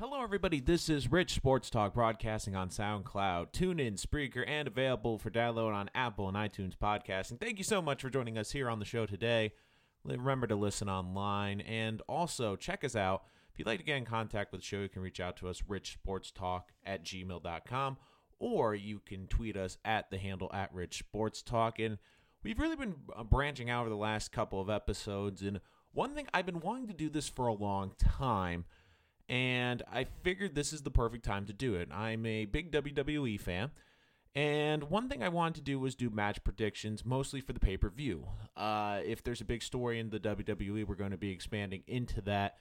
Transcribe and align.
Hello, 0.00 0.22
everybody. 0.22 0.60
This 0.60 0.88
is 0.88 1.10
Rich 1.10 1.34
Sports 1.34 1.70
Talk 1.70 1.92
broadcasting 1.92 2.54
on 2.54 2.68
SoundCloud, 2.68 3.52
TuneIn, 3.52 4.00
Spreaker, 4.00 4.44
and 4.46 4.68
available 4.68 5.18
for 5.18 5.28
download 5.28 5.74
on 5.74 5.90
Apple 5.92 6.28
and 6.28 6.36
iTunes 6.36 6.74
podcasting. 6.76 7.40
Thank 7.40 7.58
you 7.58 7.64
so 7.64 7.82
much 7.82 8.02
for 8.02 8.08
joining 8.08 8.38
us 8.38 8.52
here 8.52 8.70
on 8.70 8.78
the 8.78 8.84
show 8.84 9.06
today. 9.06 9.54
Remember 10.04 10.46
to 10.46 10.54
listen 10.54 10.88
online 10.88 11.60
and 11.62 12.00
also 12.08 12.54
check 12.54 12.84
us 12.84 12.94
out. 12.94 13.24
If 13.52 13.58
you'd 13.58 13.66
like 13.66 13.80
to 13.80 13.84
get 13.84 13.96
in 13.96 14.04
contact 14.04 14.52
with 14.52 14.60
the 14.60 14.66
show, 14.68 14.78
you 14.78 14.88
can 14.88 15.02
reach 15.02 15.18
out 15.18 15.36
to 15.38 15.48
us, 15.48 15.62
richsportstalk 15.62 16.62
at 16.86 17.04
gmail.com, 17.04 17.96
or 18.38 18.76
you 18.76 19.00
can 19.04 19.26
tweet 19.26 19.56
us 19.56 19.78
at 19.84 20.12
the 20.12 20.18
handle 20.18 20.48
at 20.54 20.72
richsportstalk. 20.72 21.84
And 21.84 21.98
we've 22.44 22.60
really 22.60 22.76
been 22.76 22.94
uh, 23.16 23.24
branching 23.24 23.68
out 23.68 23.80
over 23.80 23.90
the 23.90 23.96
last 23.96 24.30
couple 24.30 24.60
of 24.60 24.70
episodes. 24.70 25.42
And 25.42 25.58
one 25.90 26.14
thing 26.14 26.28
I've 26.32 26.46
been 26.46 26.60
wanting 26.60 26.86
to 26.86 26.94
do 26.94 27.08
this 27.08 27.28
for 27.28 27.48
a 27.48 27.52
long 27.52 27.94
time– 27.98 28.64
and 29.28 29.82
I 29.92 30.04
figured 30.22 30.54
this 30.54 30.72
is 30.72 30.82
the 30.82 30.90
perfect 30.90 31.24
time 31.24 31.46
to 31.46 31.52
do 31.52 31.74
it. 31.74 31.88
I'm 31.92 32.24
a 32.24 32.46
big 32.46 32.72
WWE 32.72 33.40
fan, 33.40 33.70
and 34.34 34.84
one 34.84 35.08
thing 35.08 35.22
I 35.22 35.28
wanted 35.28 35.56
to 35.56 35.60
do 35.62 35.78
was 35.80 35.94
do 35.94 36.10
match 36.10 36.42
predictions, 36.44 37.04
mostly 37.04 37.40
for 37.40 37.52
the 37.52 37.60
pay 37.60 37.76
per 37.76 37.90
view. 37.90 38.26
Uh, 38.56 39.00
if 39.04 39.22
there's 39.22 39.40
a 39.40 39.44
big 39.44 39.62
story 39.62 39.98
in 39.98 40.10
the 40.10 40.20
WWE, 40.20 40.86
we're 40.86 40.94
going 40.94 41.10
to 41.10 41.16
be 41.18 41.30
expanding 41.30 41.82
into 41.86 42.20
that 42.22 42.56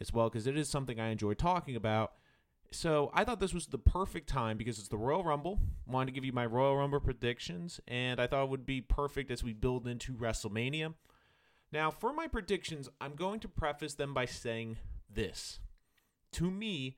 as 0.00 0.12
well 0.12 0.28
because 0.28 0.46
it 0.46 0.56
is 0.56 0.68
something 0.68 0.98
I 0.98 1.08
enjoy 1.08 1.34
talking 1.34 1.76
about. 1.76 2.12
So 2.72 3.10
I 3.12 3.24
thought 3.24 3.40
this 3.40 3.54
was 3.54 3.66
the 3.66 3.78
perfect 3.78 4.28
time 4.28 4.56
because 4.56 4.78
it's 4.78 4.88
the 4.88 4.96
Royal 4.96 5.24
Rumble. 5.24 5.58
Wanted 5.86 6.06
to 6.06 6.12
give 6.12 6.24
you 6.24 6.32
my 6.32 6.46
Royal 6.46 6.76
Rumble 6.76 7.00
predictions, 7.00 7.80
and 7.88 8.20
I 8.20 8.26
thought 8.26 8.44
it 8.44 8.50
would 8.50 8.66
be 8.66 8.80
perfect 8.80 9.30
as 9.30 9.42
we 9.42 9.52
build 9.52 9.88
into 9.88 10.12
WrestleMania. 10.12 10.94
Now, 11.72 11.90
for 11.90 12.12
my 12.12 12.26
predictions, 12.28 12.88
I'm 13.00 13.14
going 13.14 13.40
to 13.40 13.48
preface 13.48 13.94
them 13.94 14.14
by 14.14 14.24
saying 14.24 14.78
this 15.12 15.58
to 16.32 16.50
me, 16.50 16.96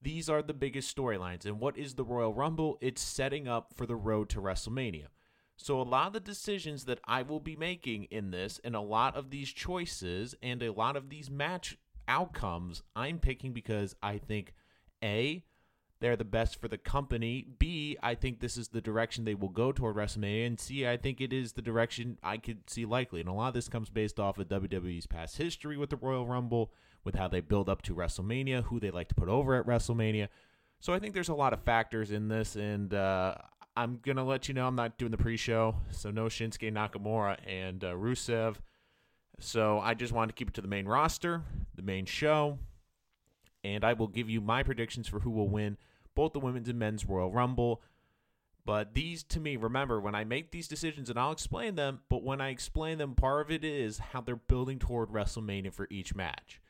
these 0.00 0.28
are 0.28 0.42
the 0.42 0.54
biggest 0.54 0.94
storylines. 0.94 1.44
And 1.46 1.60
what 1.60 1.76
is 1.76 1.94
the 1.94 2.04
Royal 2.04 2.34
Rumble? 2.34 2.78
It's 2.80 3.00
setting 3.00 3.46
up 3.46 3.72
for 3.74 3.86
the 3.86 3.96
road 3.96 4.28
to 4.30 4.40
WrestleMania. 4.40 5.06
So, 5.56 5.80
a 5.80 5.82
lot 5.82 6.08
of 6.08 6.12
the 6.14 6.20
decisions 6.20 6.86
that 6.86 6.98
I 7.04 7.22
will 7.22 7.38
be 7.38 7.56
making 7.56 8.04
in 8.04 8.30
this, 8.30 8.58
and 8.64 8.74
a 8.74 8.80
lot 8.80 9.14
of 9.14 9.30
these 9.30 9.50
choices, 9.50 10.34
and 10.42 10.62
a 10.62 10.72
lot 10.72 10.96
of 10.96 11.08
these 11.08 11.30
match 11.30 11.78
outcomes, 12.08 12.82
I'm 12.96 13.18
picking 13.18 13.52
because 13.52 13.94
I 14.02 14.18
think 14.18 14.54
A, 15.04 15.44
they're 16.00 16.16
the 16.16 16.24
best 16.24 16.60
for 16.60 16.66
the 16.66 16.78
company. 16.78 17.46
B, 17.60 17.96
I 18.02 18.16
think 18.16 18.40
this 18.40 18.56
is 18.56 18.68
the 18.68 18.80
direction 18.80 19.24
they 19.24 19.36
will 19.36 19.48
go 19.48 19.70
toward 19.70 19.94
WrestleMania. 19.94 20.46
And 20.48 20.58
C, 20.58 20.84
I 20.84 20.96
think 20.96 21.20
it 21.20 21.32
is 21.32 21.52
the 21.52 21.62
direction 21.62 22.18
I 22.24 22.38
could 22.38 22.68
see 22.68 22.84
likely. 22.84 23.20
And 23.20 23.28
a 23.28 23.32
lot 23.32 23.48
of 23.48 23.54
this 23.54 23.68
comes 23.68 23.88
based 23.88 24.18
off 24.18 24.36
of 24.38 24.48
WWE's 24.48 25.06
past 25.06 25.36
history 25.36 25.76
with 25.76 25.90
the 25.90 25.96
Royal 25.96 26.26
Rumble 26.26 26.72
with 27.04 27.14
how 27.14 27.28
they 27.28 27.40
build 27.40 27.68
up 27.68 27.82
to 27.82 27.94
WrestleMania, 27.94 28.64
who 28.64 28.78
they 28.78 28.90
like 28.90 29.08
to 29.08 29.14
put 29.14 29.28
over 29.28 29.54
at 29.54 29.66
WrestleMania. 29.66 30.28
So 30.80 30.92
I 30.92 30.98
think 30.98 31.14
there's 31.14 31.28
a 31.28 31.34
lot 31.34 31.52
of 31.52 31.62
factors 31.62 32.10
in 32.10 32.28
this, 32.28 32.56
and 32.56 32.92
uh, 32.92 33.34
I'm 33.76 34.00
gonna 34.02 34.24
let 34.24 34.48
you 34.48 34.54
know 34.54 34.66
I'm 34.66 34.74
not 34.74 34.98
doing 34.98 35.10
the 35.10 35.18
pre-show, 35.18 35.76
so 35.90 36.10
no 36.10 36.26
Shinsuke 36.26 36.72
Nakamura 36.72 37.36
and 37.46 37.82
uh, 37.84 37.92
Rusev. 37.94 38.56
So 39.40 39.80
I 39.80 39.94
just 39.94 40.12
wanted 40.12 40.28
to 40.28 40.34
keep 40.34 40.48
it 40.48 40.54
to 40.54 40.60
the 40.60 40.68
main 40.68 40.86
roster, 40.86 41.42
the 41.74 41.82
main 41.82 42.04
show, 42.04 42.58
and 43.64 43.84
I 43.84 43.92
will 43.94 44.08
give 44.08 44.28
you 44.28 44.40
my 44.40 44.62
predictions 44.62 45.08
for 45.08 45.20
who 45.20 45.30
will 45.30 45.48
win 45.48 45.78
both 46.14 46.32
the 46.32 46.40
women's 46.40 46.68
and 46.68 46.78
men's 46.78 47.06
Royal 47.06 47.32
Rumble. 47.32 47.82
But 48.64 48.94
these, 48.94 49.24
to 49.24 49.40
me, 49.40 49.56
remember 49.56 50.00
when 50.00 50.14
I 50.14 50.22
make 50.22 50.52
these 50.52 50.68
decisions, 50.68 51.10
and 51.10 51.18
I'll 51.18 51.32
explain 51.32 51.74
them. 51.74 52.00
But 52.08 52.22
when 52.22 52.40
I 52.40 52.50
explain 52.50 52.98
them, 52.98 53.14
part 53.14 53.40
of 53.40 53.50
it 53.50 53.64
is 53.64 53.98
how 53.98 54.20
they're 54.20 54.36
building 54.36 54.78
toward 54.78 55.08
WrestleMania 55.08 55.72
for 55.72 55.88
each 55.90 56.14
match 56.14 56.60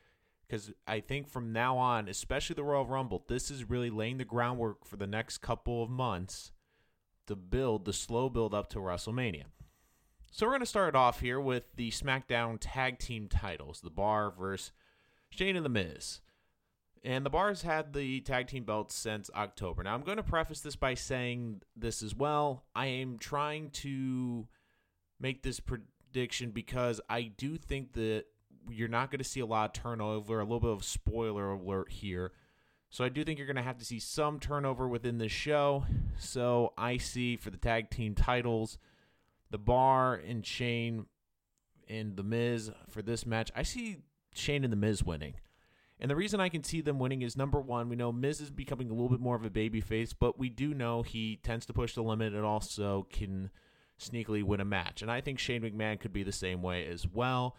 because 0.47 0.71
I 0.87 0.99
think 0.99 1.27
from 1.27 1.53
now 1.53 1.77
on, 1.77 2.07
especially 2.07 2.55
the 2.55 2.63
Royal 2.63 2.85
Rumble, 2.85 3.23
this 3.27 3.49
is 3.49 3.69
really 3.69 3.89
laying 3.89 4.17
the 4.17 4.25
groundwork 4.25 4.85
for 4.85 4.97
the 4.97 5.07
next 5.07 5.39
couple 5.39 5.83
of 5.83 5.89
months 5.89 6.51
to 7.27 7.35
build 7.35 7.85
the 7.85 7.93
slow 7.93 8.29
build 8.29 8.53
up 8.53 8.69
to 8.69 8.79
WrestleMania. 8.79 9.45
So 10.31 10.45
we're 10.45 10.53
going 10.53 10.61
to 10.61 10.65
start 10.65 10.95
off 10.95 11.19
here 11.19 11.39
with 11.39 11.63
the 11.75 11.91
SmackDown 11.91 12.57
Tag 12.59 12.99
Team 12.99 13.27
titles, 13.27 13.81
the 13.81 13.89
Bar 13.89 14.33
versus 14.37 14.71
Shane 15.29 15.55
and 15.55 15.65
The 15.65 15.69
Miz. 15.69 16.21
And 17.03 17.25
the 17.25 17.29
Bar's 17.29 17.63
had 17.63 17.93
the 17.93 18.21
tag 18.21 18.47
team 18.47 18.63
belts 18.63 18.95
since 18.95 19.29
October. 19.35 19.83
Now, 19.83 19.93
I'm 19.93 20.03
going 20.03 20.17
to 20.17 20.23
preface 20.23 20.61
this 20.61 20.77
by 20.77 20.93
saying 20.93 21.61
this 21.75 22.01
as 22.01 22.15
well. 22.15 22.63
I 22.73 22.85
am 22.85 23.17
trying 23.17 23.71
to 23.71 24.47
make 25.19 25.43
this 25.43 25.59
prediction 25.59 26.51
because 26.51 27.01
I 27.09 27.23
do 27.23 27.57
think 27.57 27.93
that 27.93 28.23
you're 28.69 28.87
not 28.87 29.11
going 29.11 29.19
to 29.19 29.23
see 29.23 29.39
a 29.39 29.45
lot 29.45 29.65
of 29.65 29.83
turnover. 29.83 30.39
A 30.39 30.43
little 30.43 30.59
bit 30.59 30.71
of 30.71 30.83
spoiler 30.83 31.51
alert 31.51 31.91
here. 31.91 32.31
So 32.89 33.03
I 33.03 33.09
do 33.09 33.23
think 33.23 33.39
you're 33.39 33.47
going 33.47 33.55
to 33.55 33.63
have 33.63 33.79
to 33.79 33.85
see 33.85 33.99
some 33.99 34.39
turnover 34.39 34.87
within 34.87 35.17
this 35.17 35.31
show. 35.31 35.85
So 36.17 36.73
I 36.77 36.97
see 36.97 37.37
for 37.37 37.49
the 37.49 37.57
tag 37.57 37.89
team 37.89 38.13
titles, 38.13 38.77
the 39.49 39.57
Bar 39.57 40.13
and 40.15 40.45
Shane 40.45 41.07
and 41.89 42.15
The 42.15 42.23
Miz 42.23 42.71
for 42.89 43.01
this 43.01 43.25
match. 43.25 43.51
I 43.55 43.63
see 43.63 43.97
Shane 44.33 44.63
and 44.63 44.71
The 44.71 44.77
Miz 44.77 45.03
winning. 45.03 45.33
And 45.99 46.11
the 46.11 46.15
reason 46.15 46.39
I 46.39 46.49
can 46.49 46.63
see 46.63 46.81
them 46.81 46.99
winning 46.99 47.21
is 47.21 47.37
number 47.37 47.59
one, 47.59 47.89
we 47.89 47.95
know 47.95 48.11
Miz 48.11 48.41
is 48.41 48.51
becoming 48.51 48.89
a 48.89 48.93
little 48.93 49.09
bit 49.09 49.19
more 49.19 49.35
of 49.35 49.45
a 49.45 49.49
baby 49.49 49.81
face, 49.81 50.13
but 50.13 50.37
we 50.37 50.49
do 50.49 50.73
know 50.73 51.01
he 51.01 51.39
tends 51.41 51.65
to 51.67 51.73
push 51.73 51.95
the 51.95 52.03
limit 52.03 52.33
and 52.33 52.43
also 52.43 53.07
can 53.09 53.49
sneakily 53.99 54.43
win 54.43 54.59
a 54.59 54.65
match. 54.65 55.01
And 55.01 55.09
I 55.09 55.21
think 55.21 55.39
Shane 55.39 55.61
McMahon 55.61 55.99
could 55.99 56.13
be 56.13 56.23
the 56.23 56.31
same 56.31 56.61
way 56.61 56.85
as 56.87 57.07
well 57.07 57.55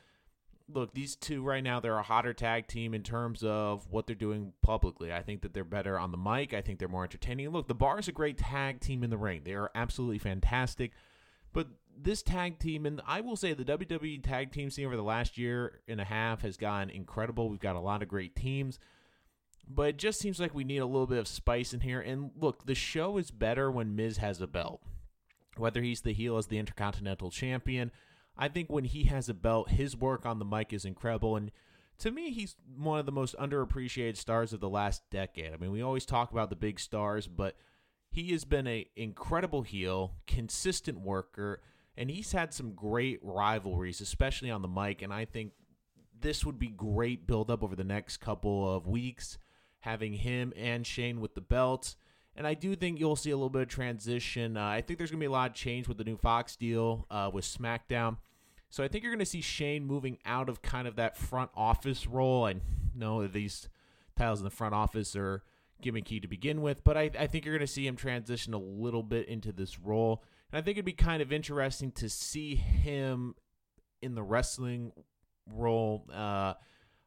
look, 0.73 0.95
these 0.95 1.17
two 1.17 1.43
right 1.43 1.63
now, 1.63 1.81
they're 1.81 1.99
a 1.99 2.03
hotter 2.03 2.33
tag 2.33 2.67
team 2.67 2.95
in 2.95 3.03
terms 3.03 3.43
of 3.43 3.87
what 3.91 4.07
they're 4.07 4.17
doing 4.17 4.53
publicly. 4.63 5.13
I 5.13 5.23
think 5.23 5.43
that 5.43 5.53
they're 5.53 5.65
better 5.65 5.99
on 5.99 6.11
the 6.11 6.17
mic. 6.19 6.55
I 6.55 6.63
think 6.63 6.79
they're 6.79 6.89
more 6.89 7.05
entertaining. 7.05 7.51
Look, 7.51 7.69
the 7.69 7.75
Bar 7.75 7.99
is 7.99 8.09
a 8.09 8.13
great 8.13 8.39
tag 8.39 8.81
team 8.81 9.05
in 9.05 9.11
the 9.11 9.19
ring. 9.19 9.43
They 9.45 9.55
are 9.55 9.71
absolutely 9.75 10.19
fantastic. 10.19 10.93
But 11.53 11.69
this 11.97 12.23
tag 12.23 12.59
team, 12.59 12.87
and 12.87 13.01
I 13.07 13.21
will 13.21 13.37
say 13.37 13.53
the 13.53 13.65
WWE 13.65 14.23
tag 14.23 14.53
team 14.53 14.71
scene 14.71 14.87
over 14.87 14.97
the 14.97 15.03
last 15.03 15.39
year 15.39 15.81
and 15.87 16.01
a 16.01 16.05
half 16.05 16.43
has 16.43 16.57
gone 16.57 16.91
incredible. 16.91 17.49
We've 17.49 17.61
got 17.61 17.77
a 17.77 17.81
lot 17.81 18.03
of 18.03 18.09
great 18.09 18.35
teams. 18.35 18.79
But 19.67 19.89
it 19.91 19.99
just 19.99 20.19
seems 20.19 20.41
like 20.41 20.55
we 20.55 20.65
need 20.65 20.79
a 20.79 20.87
little 20.87 21.07
bit 21.07 21.19
of 21.19 21.29
spice 21.29 21.73
in 21.73 21.81
here. 21.81 22.01
And 22.01 22.33
look, 22.39 22.67
the 22.67 22.75
show 22.75 23.17
is 23.19 23.31
better 23.31 23.71
when 23.71 23.97
Miz 23.97 24.19
has 24.19 24.41
a 24.41 24.47
belt. 24.47 24.83
Whether 25.57 25.83
he's 25.83 26.01
the 26.01 26.13
heel 26.13 26.37
as 26.37 26.49
the 26.49 26.59
Intercontinental 26.59 27.31
Champion, 27.31 27.93
I 28.37 28.49
think 28.49 28.71
when 28.71 28.84
he 28.84 29.05
has 29.05 29.28
a 29.28 29.34
belt, 29.34 29.71
his 29.71 29.97
work 29.97 30.27
on 30.27 30.39
the 30.39 30.45
mic 30.45 30.72
is 30.72 30.84
incredible. 30.84 31.37
And 31.37 31.50
to 31.99 32.11
me, 32.11 32.31
he's 32.31 32.56
one 32.77 32.99
of 32.99 33.06
the 33.06 33.12
most 33.12 33.37
underappreciated 33.39 34.17
stars 34.17 34.53
of 34.53 34.61
the 34.61 34.69
last 34.69 35.03
decade. 35.11 35.53
I 35.53 35.56
mean, 35.56 35.71
we 35.71 35.83
always 35.83 36.05
talk 36.05 36.33
about 36.33 36.50
the 36.50 36.56
big 36.56 36.81
stars, 36.81 37.28
but 37.28 37.56
he 38.11 38.33
has 38.33 38.45
been 38.45 38.67
an 38.67 38.84
incredible 38.97 39.62
heel, 39.62 40.15
consistent 40.27 41.00
worker, 41.00 41.61
and 41.97 42.11
he's 42.11 42.33
had 42.33 42.53
some 42.53 42.72
great 42.75 43.21
rivalries, 43.22 44.00
especially 44.00 44.51
on 44.51 44.62
the 44.62 44.69
mic. 44.69 45.03
And 45.03 45.12
I 45.12 45.25
think 45.25 45.53
this 46.21 46.45
would 46.45 46.59
be 46.59 46.69
great 46.69 47.27
build 47.27 47.51
up 47.51 47.62
over 47.62 47.77
the 47.77 47.84
next 47.84 48.16
couple 48.16 48.75
of 48.75 48.89
weeks, 48.89 49.39
having 49.81 50.15
him 50.15 50.53
and 50.56 50.87
Shane 50.87 51.21
with 51.21 51.34
the 51.34 51.41
belts. 51.41 51.97
And 52.37 52.47
I 52.47 52.55
do 52.55 52.75
think 52.75 52.99
you'll 52.99 53.17
see 53.17 53.31
a 53.31 53.37
little 53.37 53.50
bit 53.50 53.62
of 53.62 53.69
transition. 53.69 54.56
Uh, 54.56 54.67
I 54.67 54.81
think 54.81 54.99
there's 54.99 55.11
going 55.11 55.21
to 55.21 55.25
be 55.25 55.28
a 55.28 55.31
lot 55.31 55.50
of 55.50 55.56
change 55.56 55.87
with 55.87 55.99
the 55.99 56.05
new 56.05 56.17
Fox 56.17 56.56
deal 56.56 57.06
uh, 57.11 57.31
with 57.33 57.45
SmackDown. 57.45 58.17
So 58.71 58.83
I 58.83 58.89
think 58.89 59.05
you're 59.05 59.12
going 59.12 59.21
to 59.21 59.27
see 59.27 59.41
Shane 59.41 59.87
moving 59.87 60.19
out 60.25 60.49
of 60.49 60.61
kind 60.61 60.89
of 60.89 60.97
that 60.97 61.17
front 61.17 61.50
office 61.55 62.09
role. 62.09 62.47
I 62.47 62.56
know 62.93 63.22
that 63.22 63.33
these 63.33 63.69
titles 64.17 64.41
in 64.41 64.45
the 64.45 64.50
front 64.50 64.75
office 64.75 65.15
are 65.15 65.45
gimmicky 65.81 66.21
to 66.21 66.27
begin 66.27 66.61
with, 66.61 66.83
but 66.83 66.97
I, 66.97 67.11
I 67.17 67.28
think 67.28 67.45
you're 67.45 67.55
going 67.55 67.67
to 67.67 67.72
see 67.72 67.87
him 67.87 67.95
transition 67.95 68.53
a 68.53 68.59
little 68.59 69.05
bit 69.05 69.28
into 69.28 69.53
this 69.53 69.78
role. 69.78 70.25
And 70.51 70.59
I 70.59 70.62
think 70.62 70.77
it'd 70.77 70.84
be 70.84 70.93
kind 70.93 71.22
of 71.22 71.33
interesting 71.33 71.93
to 71.93 72.09
see 72.09 72.56
him 72.56 73.37
in 74.03 74.16
the 74.16 74.22
wrestling 74.25 74.93
role. 75.53 76.06
Uh, 76.12 76.55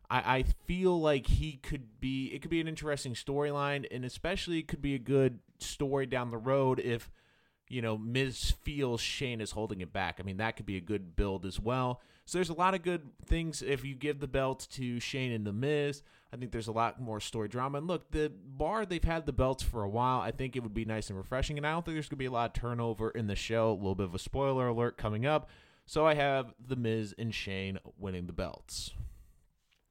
I, 0.10 0.38
I 0.38 0.44
feel 0.66 1.00
like 1.00 1.28
he 1.28 1.54
could 1.54 2.00
be 2.00 2.28
it 2.34 2.42
could 2.42 2.52
be 2.52 2.62
an 2.62 2.68
interesting 2.68 3.14
storyline 3.14 3.86
and 3.92 4.06
especially 4.06 4.60
it 4.60 4.68
could 4.68 4.82
be 4.82 4.96
a 4.96 5.00
good 5.00 5.40
story 5.60 6.06
down 6.06 6.32
the 6.32 6.38
road 6.38 6.80
if 6.80 7.10
you 7.70 7.82
know 7.82 7.98
Miz 7.98 8.54
feels 8.62 9.02
Shane 9.02 9.42
is 9.42 9.52
holding 9.52 9.82
it 9.82 9.92
back. 9.92 10.18
I 10.20 10.24
mean 10.24 10.38
that 10.38 10.56
could 10.56 10.66
be 10.66 10.78
a 10.78 10.82
good 10.82 11.16
build 11.16 11.46
as 11.46 11.60
well. 11.60 12.02
So 12.26 12.38
there's 12.38 12.50
a 12.50 12.54
lot 12.54 12.74
of 12.74 12.84
good 12.84 13.04
things 13.26 13.62
if 13.62 13.86
you 13.86 13.96
give 13.96 14.20
the 14.20 14.28
belt 14.28 14.68
to 14.72 15.00
Shane 15.00 15.32
and 15.32 15.46
the 15.46 15.54
Miz. 15.54 16.04
I 16.32 16.36
think 16.36 16.52
there's 16.52 16.68
a 16.68 16.74
lot 16.74 17.02
more 17.02 17.22
story 17.22 17.48
drama. 17.48 17.78
And 17.78 17.88
look, 17.88 18.12
the 18.12 18.32
bar 18.46 18.86
they've 18.86 19.04
had 19.04 19.26
the 19.26 19.34
belts 19.34 19.64
for 19.64 19.84
a 19.84 19.90
while. 19.90 20.22
I 20.22 20.32
think 20.32 20.56
it 20.56 20.64
would 20.64 20.74
be 20.74 20.86
nice 20.86 21.10
and 21.10 21.18
refreshing. 21.18 21.58
And 21.58 21.66
I 21.66 21.72
don't 21.72 21.86
think 21.86 21.96
there's 21.96 22.10
gonna 22.10 22.18
be 22.18 22.26
a 22.26 22.32
lot 22.32 22.50
of 22.50 22.62
turnover 22.62 23.10
in 23.12 23.28
the 23.28 23.36
show. 23.36 23.72
A 23.72 23.74
little 23.74 23.96
bit 23.96 24.06
of 24.06 24.16
a 24.16 24.20
spoiler 24.20 24.68
alert 24.68 24.98
coming 24.98 25.26
up. 25.26 25.50
So 25.86 26.06
I 26.06 26.16
have 26.16 26.54
the 26.66 26.76
Miz 26.76 27.14
and 27.18 27.34
Shane 27.34 27.80
winning 27.98 28.28
the 28.28 28.34
belts. 28.34 28.92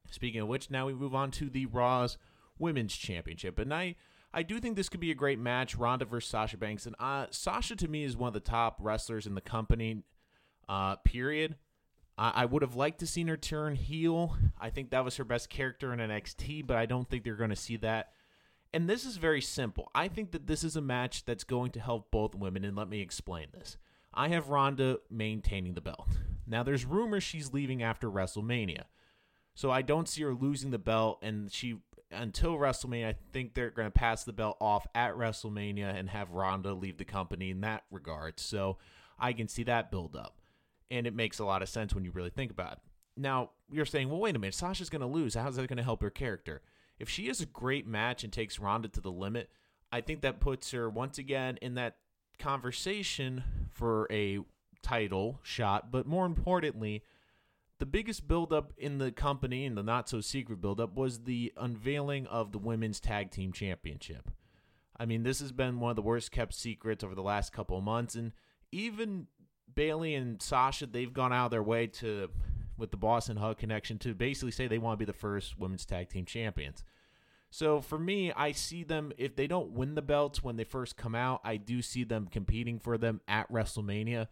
Speaking 0.09 0.41
of 0.41 0.47
which, 0.47 0.69
now 0.69 0.87
we 0.87 0.93
move 0.93 1.15
on 1.15 1.31
to 1.31 1.49
the 1.49 1.65
Raw's 1.65 2.17
Women's 2.59 2.95
Championship. 2.95 3.59
And 3.59 3.73
I, 3.73 3.95
I 4.33 4.43
do 4.43 4.59
think 4.59 4.75
this 4.75 4.89
could 4.89 4.99
be 4.99 5.11
a 5.11 5.15
great 5.15 5.39
match, 5.39 5.75
Ronda 5.75 6.05
versus 6.05 6.29
Sasha 6.29 6.57
Banks. 6.57 6.85
And 6.85 6.95
uh, 6.99 7.27
Sasha, 7.29 7.75
to 7.75 7.87
me, 7.87 8.03
is 8.03 8.17
one 8.17 8.29
of 8.29 8.33
the 8.33 8.39
top 8.39 8.77
wrestlers 8.79 9.27
in 9.27 9.35
the 9.35 9.41
company, 9.41 10.03
uh, 10.67 10.97
period. 10.97 11.55
I, 12.17 12.31
I 12.35 12.45
would 12.45 12.61
have 12.61 12.75
liked 12.75 12.99
to 12.99 13.07
seen 13.07 13.27
her 13.27 13.37
turn 13.37 13.75
heel. 13.75 14.35
I 14.59 14.69
think 14.69 14.89
that 14.89 15.05
was 15.05 15.17
her 15.17 15.23
best 15.23 15.49
character 15.49 15.93
in 15.93 15.99
NXT, 15.99 16.65
but 16.65 16.77
I 16.77 16.85
don't 16.85 17.09
think 17.09 17.23
they're 17.23 17.35
going 17.35 17.49
to 17.51 17.55
see 17.55 17.77
that. 17.77 18.11
And 18.73 18.89
this 18.89 19.05
is 19.05 19.17
very 19.17 19.41
simple. 19.41 19.89
I 19.95 20.07
think 20.07 20.31
that 20.31 20.47
this 20.47 20.63
is 20.63 20.75
a 20.75 20.81
match 20.81 21.25
that's 21.25 21.43
going 21.43 21.71
to 21.71 21.79
help 21.79 22.11
both 22.11 22.35
women, 22.35 22.65
and 22.65 22.75
let 22.75 22.89
me 22.89 23.01
explain 23.01 23.47
this. 23.53 23.77
I 24.13 24.29
have 24.29 24.49
Ronda 24.49 24.97
maintaining 25.09 25.73
the 25.73 25.81
belt. 25.81 26.07
Now, 26.45 26.63
there's 26.63 26.85
rumors 26.85 27.23
she's 27.23 27.53
leaving 27.53 27.83
after 27.83 28.09
WrestleMania. 28.09 28.83
So 29.57 29.71
I 29.71 29.81
don't 29.81 30.07
see 30.07 30.21
her 30.21 30.35
losing 30.35 30.69
the 30.69 30.77
belt, 30.77 31.17
and 31.23 31.51
she 31.51 31.79
until 32.11 32.57
WrestleMania, 32.57 33.07
I 33.07 33.15
think 33.33 33.55
they're 33.55 33.71
going 33.71 33.87
to 33.87 33.91
pass 33.91 34.23
the 34.23 34.31
belt 34.31 34.55
off 34.61 34.85
at 34.93 35.15
WrestleMania 35.15 35.97
and 35.97 36.11
have 36.11 36.29
Ronda 36.29 36.73
leave 36.73 36.99
the 36.99 37.05
company 37.05 37.49
in 37.49 37.61
that 37.61 37.83
regard. 37.89 38.39
So 38.39 38.77
I 39.17 39.33
can 39.33 39.47
see 39.47 39.63
that 39.63 39.89
build 39.89 40.15
up, 40.15 40.39
and 40.91 41.07
it 41.07 41.15
makes 41.15 41.39
a 41.39 41.43
lot 41.43 41.63
of 41.63 41.69
sense 41.69 41.95
when 41.95 42.05
you 42.05 42.11
really 42.11 42.29
think 42.29 42.51
about 42.51 42.73
it. 42.73 42.79
Now 43.17 43.49
you're 43.71 43.87
saying, 43.87 44.09
well, 44.09 44.19
wait 44.19 44.35
a 44.35 44.39
minute, 44.39 44.53
Sasha's 44.53 44.91
going 44.91 45.01
to 45.01 45.07
lose. 45.07 45.33
How's 45.33 45.55
that 45.55 45.67
going 45.67 45.77
to 45.77 45.83
help 45.83 46.03
her 46.03 46.11
character? 46.11 46.61
If 46.99 47.09
she 47.09 47.25
has 47.25 47.41
a 47.41 47.47
great 47.47 47.87
match 47.87 48.23
and 48.23 48.31
takes 48.31 48.59
Ronda 48.59 48.89
to 48.89 49.01
the 49.01 49.11
limit, 49.11 49.49
I 49.91 50.01
think 50.01 50.21
that 50.21 50.39
puts 50.39 50.69
her 50.69 50.87
once 50.87 51.17
again 51.17 51.57
in 51.63 51.73
that 51.73 51.95
conversation 52.37 53.43
for 53.71 54.07
a 54.11 54.37
title 54.83 55.39
shot, 55.41 55.91
but 55.91 56.05
more 56.05 56.27
importantly, 56.27 57.01
the 57.79 57.85
biggest 57.85 58.27
buildup 58.27 58.73
in 58.77 58.97
the 58.97 59.11
company 59.11 59.65
and 59.65 59.77
the 59.77 59.83
not 59.83 60.09
so 60.09 60.21
secret 60.21 60.61
buildup 60.61 60.95
was 60.95 61.19
the 61.23 61.53
unveiling 61.57 62.25
of 62.27 62.51
the 62.51 62.57
women's 62.57 62.99
tag 62.99 63.31
team 63.31 63.51
championship. 63.51 64.31
I 64.99 65.05
mean, 65.05 65.23
this 65.23 65.39
has 65.41 65.51
been 65.51 65.79
one 65.79 65.91
of 65.91 65.95
the 65.95 66.01
worst 66.01 66.31
kept 66.31 66.53
secrets 66.55 67.03
over 67.03 67.13
the 67.13 67.21
last 67.21 67.53
couple 67.53 67.77
of 67.77 67.83
months, 67.83 68.15
and 68.15 68.31
even 68.71 69.27
Bayley 69.73 70.15
and 70.15 70.41
Sasha, 70.41 70.87
they've 70.87 71.13
gone 71.13 71.31
out 71.31 71.45
of 71.45 71.51
their 71.51 71.61
way 71.61 71.85
to, 71.87 72.29
with 72.77 72.89
the 72.89 72.97
Boss 72.97 73.29
'n' 73.29 73.37
Hug 73.37 73.59
connection, 73.59 73.99
to 73.99 74.15
basically 74.15 74.51
say 74.51 74.67
they 74.67 74.79
want 74.79 74.97
to 74.99 75.05
be 75.05 75.09
the 75.09 75.13
first 75.13 75.59
women's 75.59 75.85
tag 75.85 76.09
team 76.09 76.25
champions. 76.25 76.83
So 77.51 77.79
for 77.79 77.99
me, 77.99 78.31
I 78.33 78.51
see 78.51 78.83
them 78.83 79.13
if 79.17 79.35
they 79.35 79.47
don't 79.47 79.71
win 79.71 79.95
the 79.95 80.01
belts 80.01 80.43
when 80.43 80.57
they 80.57 80.63
first 80.63 80.97
come 80.97 81.15
out, 81.15 81.41
I 81.43 81.57
do 81.57 81.81
see 81.81 82.03
them 82.03 82.27
competing 82.29 82.79
for 82.79 82.97
them 82.97 83.21
at 83.27 83.51
WrestleMania 83.51 84.27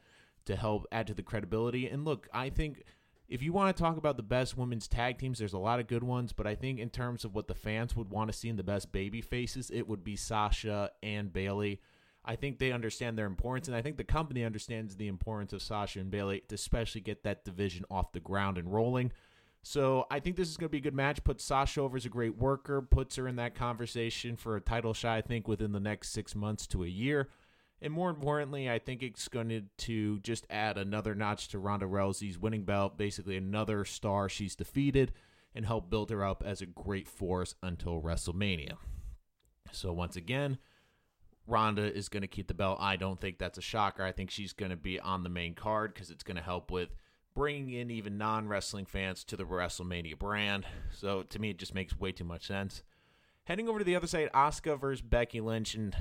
to 0.45 0.55
help 0.55 0.85
add 0.91 1.07
to 1.07 1.13
the 1.13 1.23
credibility. 1.23 1.87
And 1.87 2.05
look, 2.05 2.27
I 2.33 2.49
think 2.49 2.83
if 3.27 3.41
you 3.41 3.53
want 3.53 3.75
to 3.75 3.83
talk 3.83 3.97
about 3.97 4.17
the 4.17 4.23
best 4.23 4.57
women's 4.57 4.87
tag 4.87 5.17
teams, 5.17 5.39
there's 5.39 5.53
a 5.53 5.57
lot 5.57 5.79
of 5.79 5.87
good 5.87 6.03
ones, 6.03 6.31
but 6.31 6.45
I 6.45 6.55
think 6.55 6.79
in 6.79 6.89
terms 6.89 7.25
of 7.25 7.33
what 7.33 7.47
the 7.47 7.55
fans 7.55 7.95
would 7.95 8.09
want 8.09 8.31
to 8.31 8.37
see 8.37 8.49
in 8.49 8.55
the 8.55 8.63
best 8.63 8.91
baby 8.91 9.21
faces, 9.21 9.71
it 9.71 9.87
would 9.87 10.03
be 10.03 10.15
Sasha 10.15 10.91
and 11.01 11.33
Bayley. 11.33 11.81
I 12.23 12.35
think 12.35 12.57
they 12.57 12.71
understand 12.71 13.17
their 13.17 13.25
importance, 13.25 13.67
and 13.67 13.75
I 13.75 13.81
think 13.81 13.97
the 13.97 14.03
company 14.03 14.43
understands 14.43 14.95
the 14.95 15.07
importance 15.07 15.53
of 15.53 15.61
Sasha 15.61 15.99
and 15.99 16.11
Bayley 16.11 16.43
to 16.49 16.55
especially 16.55 17.01
get 17.01 17.23
that 17.23 17.45
division 17.45 17.85
off 17.89 18.13
the 18.13 18.19
ground 18.19 18.57
and 18.57 18.71
rolling. 18.71 19.11
So 19.61 20.05
I 20.11 20.19
think 20.19 20.35
this 20.35 20.49
is 20.49 20.57
going 20.57 20.69
to 20.69 20.71
be 20.71 20.77
a 20.77 20.81
good 20.81 20.93
match. 20.93 21.23
Puts 21.23 21.43
Sasha 21.43 21.81
over 21.81 21.97
as 21.97 22.05
a 22.05 22.09
great 22.09 22.37
worker, 22.37 22.83
puts 22.83 23.15
her 23.15 23.27
in 23.27 23.35
that 23.37 23.55
conversation 23.55 24.35
for 24.35 24.55
a 24.55 24.61
title 24.61 24.93
shot, 24.93 25.17
I 25.17 25.21
think, 25.21 25.47
within 25.47 25.71
the 25.71 25.79
next 25.79 26.09
six 26.09 26.35
months 26.35 26.67
to 26.67 26.83
a 26.83 26.87
year. 26.87 27.29
And 27.81 27.93
more 27.93 28.09
importantly, 28.09 28.69
I 28.69 28.79
think 28.79 29.03
it's 29.03 29.27
going 29.27 29.69
to 29.77 30.19
just 30.19 30.47
add 30.49 30.77
another 30.77 31.13
notch 31.13 31.49
to 31.49 31.59
Ronda 31.59 31.85
Rousey's 31.85 32.39
winning 32.39 32.63
belt, 32.63 32.97
basically 32.97 33.37
another 33.37 33.85
star 33.85 34.29
she's 34.29 34.55
defeated, 34.55 35.11
and 35.53 35.65
help 35.65 35.89
build 35.89 36.09
her 36.09 36.23
up 36.23 36.41
as 36.45 36.61
a 36.61 36.65
great 36.65 37.07
force 37.07 37.53
until 37.61 38.01
WrestleMania. 38.01 38.77
So 39.71 39.91
once 39.91 40.15
again, 40.15 40.57
Ronda 41.47 41.93
is 41.93 42.09
going 42.09 42.21
to 42.21 42.27
keep 42.27 42.47
the 42.47 42.53
belt. 42.53 42.79
I 42.81 42.95
don't 42.95 43.19
think 43.19 43.37
that's 43.37 43.57
a 43.57 43.61
shocker. 43.61 44.03
I 44.03 44.11
think 44.11 44.31
she's 44.31 44.53
going 44.53 44.71
to 44.71 44.77
be 44.77 44.99
on 44.99 45.23
the 45.23 45.29
main 45.29 45.53
card 45.53 45.93
because 45.93 46.09
it's 46.09 46.23
going 46.23 46.37
to 46.37 46.43
help 46.43 46.71
with 46.71 46.95
bringing 47.35 47.71
in 47.71 47.91
even 47.91 48.17
non 48.17 48.47
wrestling 48.47 48.85
fans 48.85 49.23
to 49.25 49.37
the 49.37 49.43
WrestleMania 49.43 50.17
brand. 50.17 50.65
So 50.91 51.23
to 51.23 51.39
me, 51.39 51.51
it 51.51 51.59
just 51.59 51.75
makes 51.75 51.99
way 51.99 52.11
too 52.11 52.23
much 52.23 52.47
sense. 52.47 52.83
Heading 53.43 53.69
over 53.69 53.79
to 53.79 53.85
the 53.85 53.95
other 53.95 54.07
side, 54.07 54.29
Asuka 54.33 54.79
versus 54.79 55.01
Becky 55.01 55.39
Lynch, 55.39 55.75
and 55.75 55.95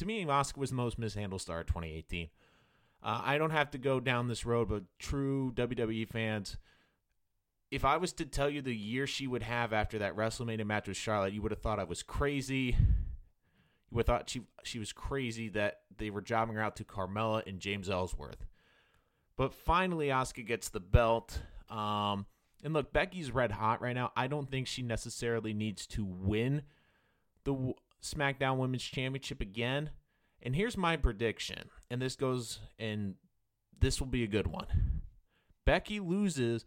to 0.00 0.06
me, 0.06 0.24
Asuka 0.24 0.56
was 0.56 0.70
the 0.70 0.76
most 0.76 0.98
mishandled 0.98 1.42
star 1.42 1.60
of 1.60 1.66
2018. 1.66 2.28
Uh, 3.02 3.20
I 3.24 3.38
don't 3.38 3.50
have 3.50 3.70
to 3.70 3.78
go 3.78 4.00
down 4.00 4.28
this 4.28 4.44
road, 4.44 4.68
but 4.68 4.82
true 4.98 5.52
WWE 5.54 6.08
fans, 6.08 6.56
if 7.70 7.84
I 7.84 7.98
was 7.98 8.12
to 8.14 8.24
tell 8.24 8.50
you 8.50 8.62
the 8.62 8.74
year 8.74 9.06
she 9.06 9.26
would 9.26 9.42
have 9.42 9.72
after 9.72 9.98
that 9.98 10.16
WrestleMania 10.16 10.66
match 10.66 10.88
with 10.88 10.96
Charlotte, 10.96 11.34
you 11.34 11.42
would 11.42 11.52
have 11.52 11.60
thought 11.60 11.78
I 11.78 11.84
was 11.84 12.02
crazy. 12.02 12.76
You 12.76 13.96
would 13.96 14.06
have 14.08 14.18
thought 14.18 14.30
she 14.30 14.42
she 14.64 14.78
was 14.78 14.92
crazy 14.92 15.48
that 15.50 15.80
they 15.98 16.10
were 16.10 16.20
jobbing 16.20 16.56
her 16.56 16.62
out 16.62 16.76
to 16.76 16.84
Carmella 16.84 17.46
and 17.46 17.60
James 17.60 17.90
Ellsworth. 17.90 18.46
But 19.36 19.54
finally, 19.54 20.08
Asuka 20.08 20.46
gets 20.46 20.70
the 20.70 20.80
belt. 20.80 21.42
Um, 21.68 22.26
and 22.64 22.72
look, 22.72 22.92
Becky's 22.92 23.30
red 23.30 23.52
hot 23.52 23.80
right 23.80 23.94
now. 23.94 24.12
I 24.16 24.26
don't 24.26 24.50
think 24.50 24.66
she 24.66 24.82
necessarily 24.82 25.52
needs 25.52 25.86
to 25.88 26.04
win 26.04 26.62
the 27.44 27.74
SmackDown 28.02 28.56
Women's 28.56 28.82
Championship 28.82 29.40
again. 29.40 29.90
And 30.42 30.56
here's 30.56 30.76
my 30.76 30.96
prediction, 30.96 31.68
and 31.90 32.00
this 32.00 32.16
goes, 32.16 32.60
and 32.78 33.14
this 33.78 34.00
will 34.00 34.08
be 34.08 34.24
a 34.24 34.28
good 34.28 34.46
one. 34.46 35.02
Becky 35.66 36.00
loses, 36.00 36.64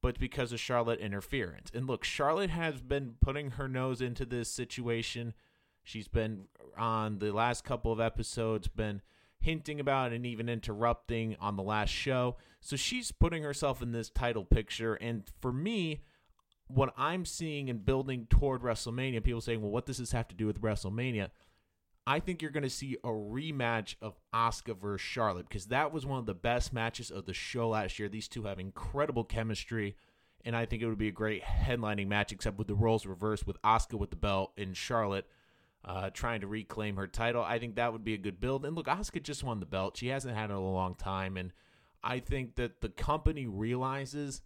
but 0.00 0.18
because 0.18 0.52
of 0.52 0.60
Charlotte 0.60 1.00
interference. 1.00 1.70
And 1.74 1.86
look, 1.86 2.04
Charlotte 2.04 2.50
has 2.50 2.80
been 2.80 3.14
putting 3.20 3.52
her 3.52 3.66
nose 3.66 4.00
into 4.00 4.24
this 4.24 4.48
situation. 4.48 5.34
She's 5.82 6.08
been 6.08 6.44
on 6.78 7.18
the 7.18 7.32
last 7.32 7.64
couple 7.64 7.92
of 7.92 8.00
episodes, 8.00 8.68
been 8.68 9.02
hinting 9.40 9.80
about 9.80 10.12
and 10.12 10.24
even 10.24 10.48
interrupting 10.48 11.36
on 11.40 11.56
the 11.56 11.62
last 11.62 11.90
show. 11.90 12.36
So 12.60 12.76
she's 12.76 13.12
putting 13.12 13.42
herself 13.42 13.82
in 13.82 13.92
this 13.92 14.10
title 14.10 14.44
picture. 14.44 14.94
And 14.94 15.24
for 15.40 15.52
me, 15.52 16.02
what 16.68 16.92
I'm 16.96 17.24
seeing 17.24 17.70
and 17.70 17.84
building 17.84 18.26
toward 18.28 18.62
WrestleMania, 18.62 19.22
people 19.22 19.40
saying, 19.40 19.60
well, 19.60 19.70
what 19.70 19.86
does 19.86 19.98
this 19.98 20.12
have 20.12 20.28
to 20.28 20.34
do 20.34 20.46
with 20.46 20.60
WrestleMania? 20.60 21.30
I 22.06 22.20
think 22.20 22.40
you're 22.40 22.52
going 22.52 22.62
to 22.62 22.70
see 22.70 22.96
a 23.02 23.08
rematch 23.08 23.96
of 24.00 24.14
Asuka 24.32 24.76
versus 24.76 25.04
Charlotte 25.04 25.48
because 25.48 25.66
that 25.66 25.92
was 25.92 26.06
one 26.06 26.20
of 26.20 26.26
the 26.26 26.34
best 26.34 26.72
matches 26.72 27.10
of 27.10 27.26
the 27.26 27.34
show 27.34 27.70
last 27.70 27.98
year. 27.98 28.08
These 28.08 28.28
two 28.28 28.44
have 28.44 28.60
incredible 28.60 29.24
chemistry, 29.24 29.96
and 30.44 30.56
I 30.56 30.66
think 30.66 30.82
it 30.82 30.86
would 30.86 30.98
be 30.98 31.08
a 31.08 31.12
great 31.12 31.42
headlining 31.42 32.06
match, 32.06 32.30
except 32.30 32.58
with 32.58 32.68
the 32.68 32.76
roles 32.76 33.06
reversed 33.06 33.46
with 33.46 33.60
Asuka 33.62 33.98
with 33.98 34.10
the 34.10 34.16
belt 34.16 34.52
and 34.56 34.76
Charlotte 34.76 35.26
uh, 35.84 36.10
trying 36.10 36.40
to 36.42 36.46
reclaim 36.46 36.96
her 36.96 37.08
title. 37.08 37.42
I 37.42 37.58
think 37.58 37.74
that 37.74 37.92
would 37.92 38.04
be 38.04 38.14
a 38.14 38.18
good 38.18 38.40
build. 38.40 38.64
And 38.64 38.76
look, 38.76 38.86
Asuka 38.86 39.22
just 39.22 39.42
won 39.42 39.58
the 39.58 39.66
belt; 39.66 39.96
she 39.96 40.08
hasn't 40.08 40.36
had 40.36 40.50
it 40.50 40.52
in 40.52 40.58
a 40.58 40.72
long 40.72 40.94
time, 40.94 41.36
and 41.36 41.52
I 42.04 42.20
think 42.20 42.54
that 42.54 42.82
the 42.82 42.88
company 42.88 43.46
realizes 43.46 44.42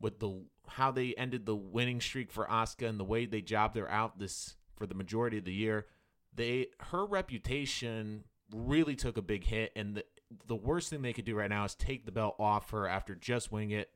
with 0.00 0.20
the 0.20 0.42
how 0.66 0.90
they 0.90 1.14
ended 1.14 1.46
the 1.46 1.56
winning 1.56 2.00
streak 2.00 2.30
for 2.30 2.46
Asuka 2.46 2.88
and 2.88 3.00
the 3.00 3.04
way 3.04 3.26
they 3.26 3.40
jobbed 3.40 3.76
her 3.76 3.90
out 3.90 4.18
this 4.18 4.56
for 4.76 4.86
the 4.86 4.94
majority 4.94 5.38
of 5.38 5.44
the 5.44 5.52
year, 5.52 5.86
they 6.34 6.66
her 6.90 7.04
reputation 7.04 8.24
really 8.54 8.96
took 8.96 9.16
a 9.16 9.22
big 9.22 9.44
hit 9.44 9.72
and 9.76 9.94
the 9.94 10.04
the 10.46 10.56
worst 10.56 10.90
thing 10.90 11.02
they 11.02 11.12
could 11.12 11.24
do 11.24 11.34
right 11.34 11.50
now 11.50 11.64
is 11.64 11.74
take 11.74 12.04
the 12.04 12.12
belt 12.12 12.36
off 12.38 12.70
her 12.70 12.86
after 12.86 13.14
just 13.14 13.50
winning 13.50 13.70
it 13.70 13.90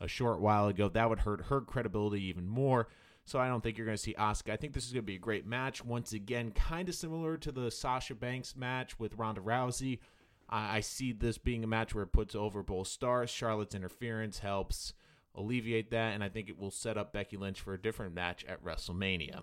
a 0.00 0.08
short 0.08 0.40
while 0.40 0.68
ago. 0.68 0.88
That 0.88 1.08
would 1.08 1.20
hurt 1.20 1.46
her 1.46 1.60
credibility 1.60 2.24
even 2.24 2.46
more. 2.46 2.88
So 3.24 3.38
I 3.38 3.48
don't 3.48 3.62
think 3.62 3.76
you're 3.76 3.86
going 3.86 3.96
to 3.96 4.02
see 4.02 4.14
Asuka. 4.14 4.52
I 4.52 4.56
think 4.56 4.72
this 4.72 4.86
is 4.86 4.92
going 4.92 5.02
to 5.02 5.06
be 5.06 5.16
a 5.16 5.18
great 5.18 5.46
match. 5.46 5.84
Once 5.84 6.12
again, 6.12 6.50
kind 6.50 6.88
of 6.88 6.94
similar 6.94 7.36
to 7.38 7.52
the 7.52 7.70
Sasha 7.70 8.14
Banks 8.14 8.56
match 8.56 8.98
with 8.98 9.16
Ronda 9.16 9.40
Rousey. 9.40 9.98
I 10.50 10.80
see 10.80 11.12
this 11.12 11.36
being 11.36 11.62
a 11.62 11.66
match 11.66 11.94
where 11.94 12.04
it 12.04 12.12
puts 12.12 12.34
over 12.34 12.62
both 12.62 12.86
stars. 12.86 13.28
Charlotte's 13.28 13.74
interference 13.74 14.38
helps 14.38 14.94
alleviate 15.38 15.90
that, 15.90 16.14
and 16.14 16.22
I 16.22 16.28
think 16.28 16.48
it 16.48 16.58
will 16.58 16.70
set 16.70 16.98
up 16.98 17.12
Becky 17.12 17.36
Lynch 17.36 17.60
for 17.60 17.74
a 17.74 17.80
different 17.80 18.14
match 18.14 18.44
at 18.46 18.62
WrestleMania. 18.62 19.42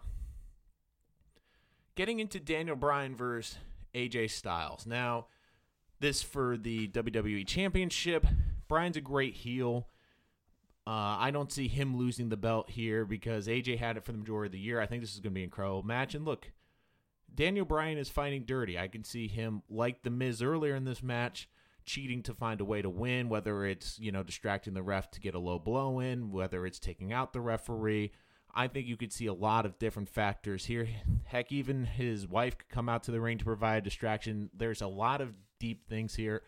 Getting 1.95 2.19
into 2.19 2.39
Daniel 2.39 2.75
Bryan 2.75 3.15
versus 3.15 3.57
AJ 3.93 4.31
Styles. 4.31 4.85
Now, 4.85 5.27
this 5.99 6.21
for 6.21 6.57
the 6.57 6.89
WWE 6.89 7.47
Championship. 7.47 8.27
Bryan's 8.67 8.97
a 8.97 9.01
great 9.01 9.35
heel. 9.35 9.87
Uh, 10.87 11.17
I 11.17 11.31
don't 11.31 11.51
see 11.51 11.67
him 11.67 11.97
losing 11.97 12.29
the 12.29 12.37
belt 12.37 12.69
here 12.69 13.05
because 13.05 13.47
AJ 13.47 13.79
had 13.79 13.97
it 13.97 14.03
for 14.03 14.11
the 14.11 14.17
majority 14.17 14.49
of 14.49 14.51
the 14.51 14.59
year. 14.59 14.79
I 14.79 14.85
think 14.85 15.01
this 15.01 15.13
is 15.13 15.19
going 15.19 15.31
to 15.31 15.35
be 15.35 15.41
an 15.41 15.45
incredible 15.45 15.83
match. 15.83 16.13
And 16.13 16.25
look, 16.25 16.51
Daniel 17.33 17.65
Bryan 17.65 17.97
is 17.97 18.09
fighting 18.09 18.43
dirty. 18.45 18.77
I 18.77 18.87
can 18.87 19.03
see 19.03 19.27
him, 19.27 19.63
like 19.69 20.03
The 20.03 20.09
Miz 20.09 20.41
earlier 20.41 20.75
in 20.75 20.83
this 20.83 21.01
match, 21.01 21.49
cheating 21.85 22.23
to 22.23 22.33
find 22.33 22.61
a 22.61 22.65
way 22.65 22.81
to 22.81 22.89
win, 22.89 23.29
whether 23.29 23.65
it's, 23.65 23.99
you 23.99 24.11
know, 24.11 24.23
distracting 24.23 24.73
the 24.73 24.83
ref 24.83 25.11
to 25.11 25.19
get 25.19 25.35
a 25.35 25.39
low 25.39 25.59
blow 25.59 25.99
in, 25.99 26.31
whether 26.31 26.65
it's 26.65 26.79
taking 26.79 27.13
out 27.13 27.33
the 27.33 27.41
referee. 27.41 28.11
I 28.53 28.67
think 28.67 28.87
you 28.87 28.97
could 28.97 29.11
see 29.11 29.25
a 29.25 29.33
lot 29.33 29.65
of 29.65 29.77
different 29.77 30.09
factors 30.09 30.65
here. 30.65 30.87
Heck, 31.25 31.51
even 31.51 31.85
his 31.85 32.27
wife 32.27 32.57
could 32.57 32.69
come 32.69 32.89
out 32.89 33.03
to 33.03 33.11
the 33.11 33.21
ring 33.21 33.37
to 33.37 33.45
provide 33.45 33.83
distraction. 33.83 34.49
There's 34.55 34.81
a 34.81 34.87
lot 34.87 35.21
of 35.21 35.33
deep 35.59 35.87
things 35.87 36.15
here. 36.15 36.41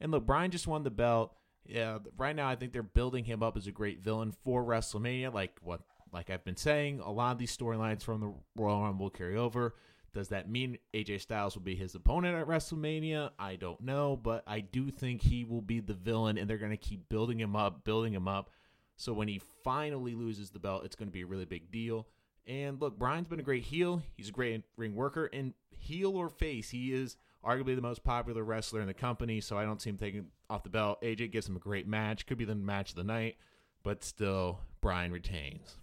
And 0.00 0.12
look, 0.12 0.26
Bryan 0.26 0.50
just 0.50 0.66
won 0.66 0.84
the 0.84 0.90
belt. 0.90 1.34
Yeah, 1.66 1.98
right 2.16 2.34
now 2.34 2.48
I 2.48 2.56
think 2.56 2.72
they're 2.72 2.82
building 2.82 3.24
him 3.24 3.42
up 3.42 3.56
as 3.56 3.66
a 3.66 3.72
great 3.72 4.00
villain 4.00 4.32
for 4.44 4.64
WrestleMania. 4.64 5.34
Like 5.34 5.58
what 5.60 5.82
like 6.12 6.30
I've 6.30 6.44
been 6.44 6.56
saying, 6.56 7.00
a 7.00 7.10
lot 7.10 7.32
of 7.32 7.38
these 7.38 7.54
storylines 7.54 8.02
from 8.02 8.20
the 8.20 8.34
Royal 8.56 8.82
Rumble 8.82 9.06
will 9.06 9.10
carry 9.10 9.36
over. 9.36 9.74
Does 10.14 10.28
that 10.28 10.48
mean 10.48 10.78
AJ 10.94 11.20
Styles 11.20 11.54
will 11.54 11.62
be 11.62 11.74
his 11.74 11.94
opponent 11.94 12.36
at 12.36 12.46
WrestleMania? 12.46 13.30
I 13.38 13.56
don't 13.56 13.80
know, 13.80 14.16
but 14.16 14.42
I 14.46 14.60
do 14.60 14.90
think 14.90 15.22
he 15.22 15.44
will 15.44 15.60
be 15.60 15.80
the 15.80 15.94
villain, 15.94 16.38
and 16.38 16.48
they're 16.48 16.56
going 16.56 16.70
to 16.70 16.76
keep 16.76 17.08
building 17.08 17.38
him 17.38 17.54
up, 17.54 17.84
building 17.84 18.14
him 18.14 18.26
up. 18.26 18.50
So 18.96 19.12
when 19.12 19.28
he 19.28 19.40
finally 19.62 20.14
loses 20.14 20.50
the 20.50 20.58
belt, 20.58 20.84
it's 20.84 20.96
going 20.96 21.08
to 21.08 21.12
be 21.12 21.22
a 21.22 21.26
really 21.26 21.44
big 21.44 21.70
deal. 21.70 22.06
And 22.46 22.80
look, 22.80 22.98
Bryan's 22.98 23.28
been 23.28 23.38
a 23.38 23.44
great 23.44 23.62
heel. 23.62 24.02
He's 24.16 24.30
a 24.30 24.32
great 24.32 24.64
ring 24.76 24.94
worker. 24.94 25.26
And 25.32 25.52
heel 25.70 26.16
or 26.16 26.30
face, 26.30 26.70
he 26.70 26.92
is 26.92 27.16
arguably 27.44 27.76
the 27.76 27.82
most 27.82 28.02
popular 28.02 28.42
wrestler 28.42 28.80
in 28.80 28.86
the 28.86 28.94
company. 28.94 29.40
So 29.40 29.58
I 29.58 29.64
don't 29.64 29.80
see 29.80 29.90
him 29.90 29.98
taking 29.98 30.28
off 30.48 30.64
the 30.64 30.70
belt. 30.70 31.02
AJ 31.02 31.30
gives 31.30 31.48
him 31.48 31.56
a 31.56 31.60
great 31.60 31.86
match. 31.86 32.26
Could 32.26 32.38
be 32.38 32.46
the 32.46 32.54
match 32.54 32.90
of 32.90 32.96
the 32.96 33.04
night, 33.04 33.36
but 33.82 34.02
still, 34.02 34.60
Brian 34.80 35.12
retains. 35.12 35.76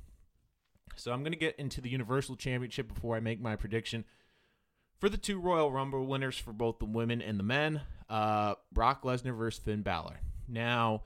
So 0.95 1.11
I'm 1.11 1.21
going 1.21 1.33
to 1.33 1.37
get 1.37 1.55
into 1.57 1.81
the 1.81 1.89
Universal 1.89 2.37
Championship 2.37 2.93
before 2.93 3.15
I 3.15 3.19
make 3.19 3.41
my 3.41 3.55
prediction. 3.55 4.05
For 4.99 5.09
the 5.09 5.17
two 5.17 5.39
Royal 5.39 5.71
Rumble 5.71 6.05
winners 6.05 6.37
for 6.37 6.53
both 6.53 6.79
the 6.79 6.85
women 6.85 7.21
and 7.21 7.37
the 7.37 7.43
men, 7.43 7.81
uh, 8.09 8.55
Brock 8.71 9.03
Lesnar 9.03 9.35
versus 9.35 9.61
Finn 9.61 9.81
Balor. 9.81 10.19
Now, 10.47 11.03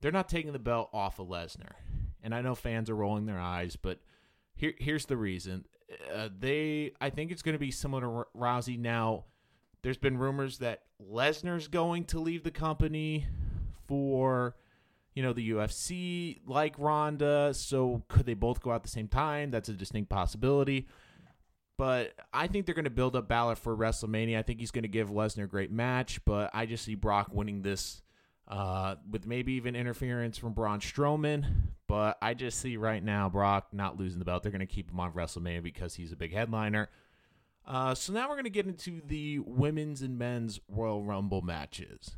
they're 0.00 0.12
not 0.12 0.28
taking 0.28 0.52
the 0.52 0.58
belt 0.58 0.90
off 0.92 1.18
of 1.18 1.28
Lesnar. 1.28 1.72
And 2.22 2.34
I 2.34 2.42
know 2.42 2.54
fans 2.54 2.88
are 2.88 2.94
rolling 2.94 3.26
their 3.26 3.40
eyes, 3.40 3.76
but 3.76 3.98
here, 4.54 4.74
here's 4.78 5.06
the 5.06 5.16
reason. 5.16 5.64
Uh, 6.14 6.28
they, 6.38 6.92
I 7.00 7.10
think 7.10 7.30
it's 7.30 7.42
going 7.42 7.54
to 7.54 7.58
be 7.58 7.70
similar 7.70 8.02
to 8.02 8.08
R- 8.08 8.28
Rousey. 8.36 8.78
Now, 8.78 9.24
there's 9.82 9.98
been 9.98 10.16
rumors 10.16 10.58
that 10.58 10.82
Lesnar's 11.02 11.68
going 11.68 12.04
to 12.06 12.18
leave 12.18 12.44
the 12.44 12.50
company 12.50 13.26
for 13.86 14.56
you 15.14 15.22
know, 15.22 15.32
the 15.32 15.50
UFC 15.50 16.40
like 16.46 16.74
Ronda. 16.78 17.54
So 17.54 18.02
could 18.08 18.26
they 18.26 18.34
both 18.34 18.60
go 18.60 18.70
out 18.70 18.76
at 18.76 18.82
the 18.82 18.88
same 18.88 19.08
time? 19.08 19.50
That's 19.50 19.68
a 19.68 19.72
distinct 19.72 20.10
possibility. 20.10 20.88
But 21.76 22.12
I 22.32 22.46
think 22.46 22.66
they're 22.66 22.74
going 22.74 22.84
to 22.84 22.90
build 22.90 23.16
up 23.16 23.28
Balor 23.28 23.56
for 23.56 23.76
WrestleMania. 23.76 24.38
I 24.38 24.42
think 24.42 24.60
he's 24.60 24.70
going 24.70 24.82
to 24.82 24.88
give 24.88 25.10
Lesnar 25.10 25.44
a 25.44 25.48
great 25.48 25.72
match, 25.72 26.24
but 26.24 26.50
I 26.54 26.66
just 26.66 26.84
see 26.84 26.94
Brock 26.94 27.30
winning 27.32 27.62
this 27.62 28.02
uh, 28.46 28.96
with 29.10 29.26
maybe 29.26 29.54
even 29.54 29.74
interference 29.74 30.38
from 30.38 30.52
Braun 30.52 30.80
Strowman. 30.80 31.44
But 31.88 32.16
I 32.22 32.34
just 32.34 32.60
see 32.60 32.76
right 32.76 33.02
now 33.02 33.28
Brock 33.28 33.68
not 33.72 33.98
losing 33.98 34.18
the 34.20 34.24
belt. 34.24 34.42
They're 34.42 34.52
going 34.52 34.60
to 34.60 34.66
keep 34.66 34.90
him 34.90 35.00
on 35.00 35.12
WrestleMania 35.12 35.62
because 35.62 35.94
he's 35.94 36.12
a 36.12 36.16
big 36.16 36.32
headliner. 36.32 36.88
Uh, 37.66 37.94
so 37.94 38.12
now 38.12 38.28
we're 38.28 38.34
going 38.34 38.44
to 38.44 38.50
get 38.50 38.66
into 38.66 39.00
the 39.06 39.40
women's 39.40 40.02
and 40.02 40.18
men's 40.18 40.60
Royal 40.68 41.02
Rumble 41.02 41.42
matches. 41.42 42.14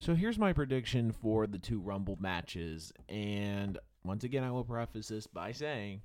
So 0.00 0.14
here's 0.14 0.38
my 0.38 0.54
prediction 0.54 1.12
for 1.12 1.46
the 1.46 1.58
two 1.58 1.78
Rumble 1.78 2.16
matches. 2.18 2.90
And 3.10 3.78
once 4.02 4.24
again, 4.24 4.42
I 4.42 4.50
will 4.50 4.64
preface 4.64 5.08
this 5.08 5.26
by 5.26 5.52
saying 5.52 6.00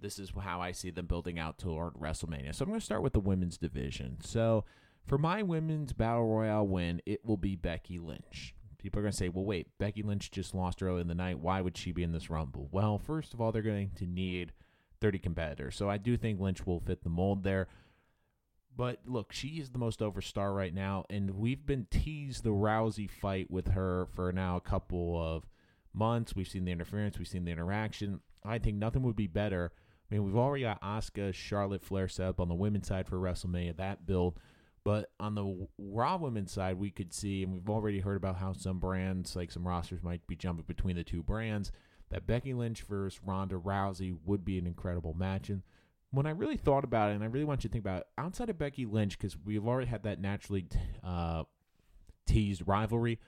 this 0.00 0.18
is 0.18 0.32
how 0.38 0.60
I 0.60 0.72
see 0.72 0.90
them 0.90 1.06
building 1.06 1.38
out 1.38 1.56
toward 1.56 1.94
WrestleMania. 1.94 2.54
So 2.54 2.64
I'm 2.64 2.68
going 2.68 2.80
to 2.80 2.84
start 2.84 3.02
with 3.02 3.14
the 3.14 3.20
women's 3.20 3.56
division. 3.56 4.18
So 4.20 4.66
for 5.06 5.16
my 5.16 5.42
women's 5.42 5.94
Battle 5.94 6.26
Royale 6.26 6.66
win, 6.66 7.00
it 7.06 7.24
will 7.24 7.38
be 7.38 7.56
Becky 7.56 7.98
Lynch. 7.98 8.54
People 8.76 8.98
are 8.98 9.02
going 9.02 9.12
to 9.12 9.16
say, 9.16 9.30
well, 9.30 9.46
wait, 9.46 9.68
Becky 9.78 10.02
Lynch 10.02 10.30
just 10.30 10.54
lost 10.54 10.82
early 10.82 11.00
in 11.00 11.08
the 11.08 11.14
night. 11.14 11.38
Why 11.38 11.62
would 11.62 11.78
she 11.78 11.90
be 11.90 12.02
in 12.02 12.12
this 12.12 12.28
Rumble? 12.28 12.68
Well, 12.70 12.98
first 12.98 13.32
of 13.32 13.40
all, 13.40 13.50
they're 13.50 13.62
going 13.62 13.92
to 13.96 14.06
need 14.06 14.52
30 15.00 15.18
competitors. 15.20 15.74
So 15.74 15.88
I 15.88 15.96
do 15.96 16.18
think 16.18 16.38
Lynch 16.38 16.66
will 16.66 16.80
fit 16.80 17.02
the 17.02 17.08
mold 17.08 17.44
there. 17.44 17.68
But 18.76 19.00
look, 19.06 19.32
she 19.32 19.58
is 19.60 19.70
the 19.70 19.78
most 19.78 20.00
over 20.00 20.22
star 20.22 20.52
right 20.54 20.72
now, 20.74 21.04
and 21.10 21.32
we've 21.32 21.66
been 21.66 21.86
teased 21.90 22.42
the 22.42 22.50
Rousey 22.50 23.10
fight 23.10 23.50
with 23.50 23.68
her 23.68 24.06
for 24.14 24.32
now 24.32 24.56
a 24.56 24.60
couple 24.60 25.20
of 25.20 25.46
months. 25.92 26.34
We've 26.34 26.48
seen 26.48 26.64
the 26.64 26.72
interference, 26.72 27.18
we've 27.18 27.28
seen 27.28 27.44
the 27.44 27.52
interaction. 27.52 28.20
I 28.44 28.58
think 28.58 28.78
nothing 28.78 29.02
would 29.02 29.16
be 29.16 29.26
better. 29.26 29.72
I 30.10 30.14
mean, 30.14 30.24
we've 30.24 30.36
already 30.36 30.64
got 30.64 30.80
Asuka, 30.82 31.32
Charlotte 31.34 31.84
Flair 31.84 32.08
set 32.08 32.26
up 32.26 32.40
on 32.40 32.48
the 32.48 32.54
women's 32.54 32.88
side 32.88 33.06
for 33.06 33.16
WrestleMania, 33.16 33.76
that 33.76 34.06
build. 34.06 34.38
But 34.84 35.10
on 35.20 35.34
the 35.34 35.68
Raw 35.78 36.16
women's 36.16 36.50
side, 36.52 36.78
we 36.78 36.90
could 36.90 37.12
see, 37.12 37.42
and 37.42 37.52
we've 37.52 37.70
already 37.70 38.00
heard 38.00 38.16
about 38.16 38.36
how 38.36 38.52
some 38.52 38.78
brands, 38.80 39.36
like 39.36 39.52
some 39.52 39.66
rosters, 39.66 40.02
might 40.02 40.26
be 40.26 40.34
jumping 40.34 40.64
between 40.66 40.96
the 40.96 41.04
two 41.04 41.22
brands. 41.22 41.70
That 42.10 42.26
Becky 42.26 42.52
Lynch 42.52 42.82
versus 42.82 43.20
Ronda 43.24 43.56
Rousey 43.56 44.16
would 44.24 44.44
be 44.44 44.58
an 44.58 44.66
incredible 44.66 45.14
match. 45.14 45.50
And 45.50 45.62
when 46.12 46.26
I 46.26 46.30
really 46.30 46.56
thought 46.56 46.84
about 46.84 47.10
it, 47.10 47.14
and 47.14 47.24
I 47.24 47.26
really 47.26 47.44
want 47.44 47.64
you 47.64 47.68
to 47.68 47.72
think 47.72 47.84
about 47.84 48.02
it, 48.02 48.06
outside 48.18 48.50
of 48.50 48.58
Becky 48.58 48.86
Lynch, 48.86 49.18
because 49.18 49.36
we've 49.44 49.66
already 49.66 49.88
had 49.88 50.04
that 50.04 50.20
naturally 50.20 50.66
uh, 51.02 51.44
teased 52.26 52.62
rivalry, 52.66 53.18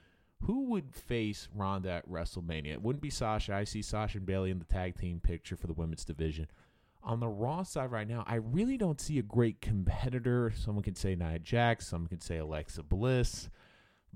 who 0.43 0.67
would 0.67 0.95
face 0.95 1.49
Ronda 1.55 1.91
at 1.91 2.09
WrestleMania? 2.09 2.73
It 2.75 2.83
wouldn't 2.83 3.03
be 3.03 3.11
Sasha. 3.11 3.55
I 3.55 3.65
see 3.65 3.81
Sasha 3.81 4.19
and 4.19 4.27
Bayley 4.27 4.51
in 4.51 4.59
the 4.59 4.67
tag 4.67 4.97
team 4.97 5.19
picture 5.21 5.57
for 5.57 5.67
the 5.67 5.73
women's 5.73 6.05
division. 6.05 6.49
On 7.03 7.21
the 7.21 7.29
Raw 7.29 7.63
side 7.63 7.91
right 7.91 8.09
now, 8.09 8.25
I 8.27 8.37
really 8.37 8.77
don't 8.77 9.01
see 9.01 9.19
a 9.19 9.23
great 9.23 9.63
competitor. 9.63 10.53
Someone 10.55 10.83
could 10.83 10.99
say 10.99 11.15
Nia 11.15 11.39
Jax, 11.39 11.87
someone 11.87 12.09
could 12.09 12.23
say 12.23 12.37
Alexa 12.37 12.83
Bliss. 12.83 13.49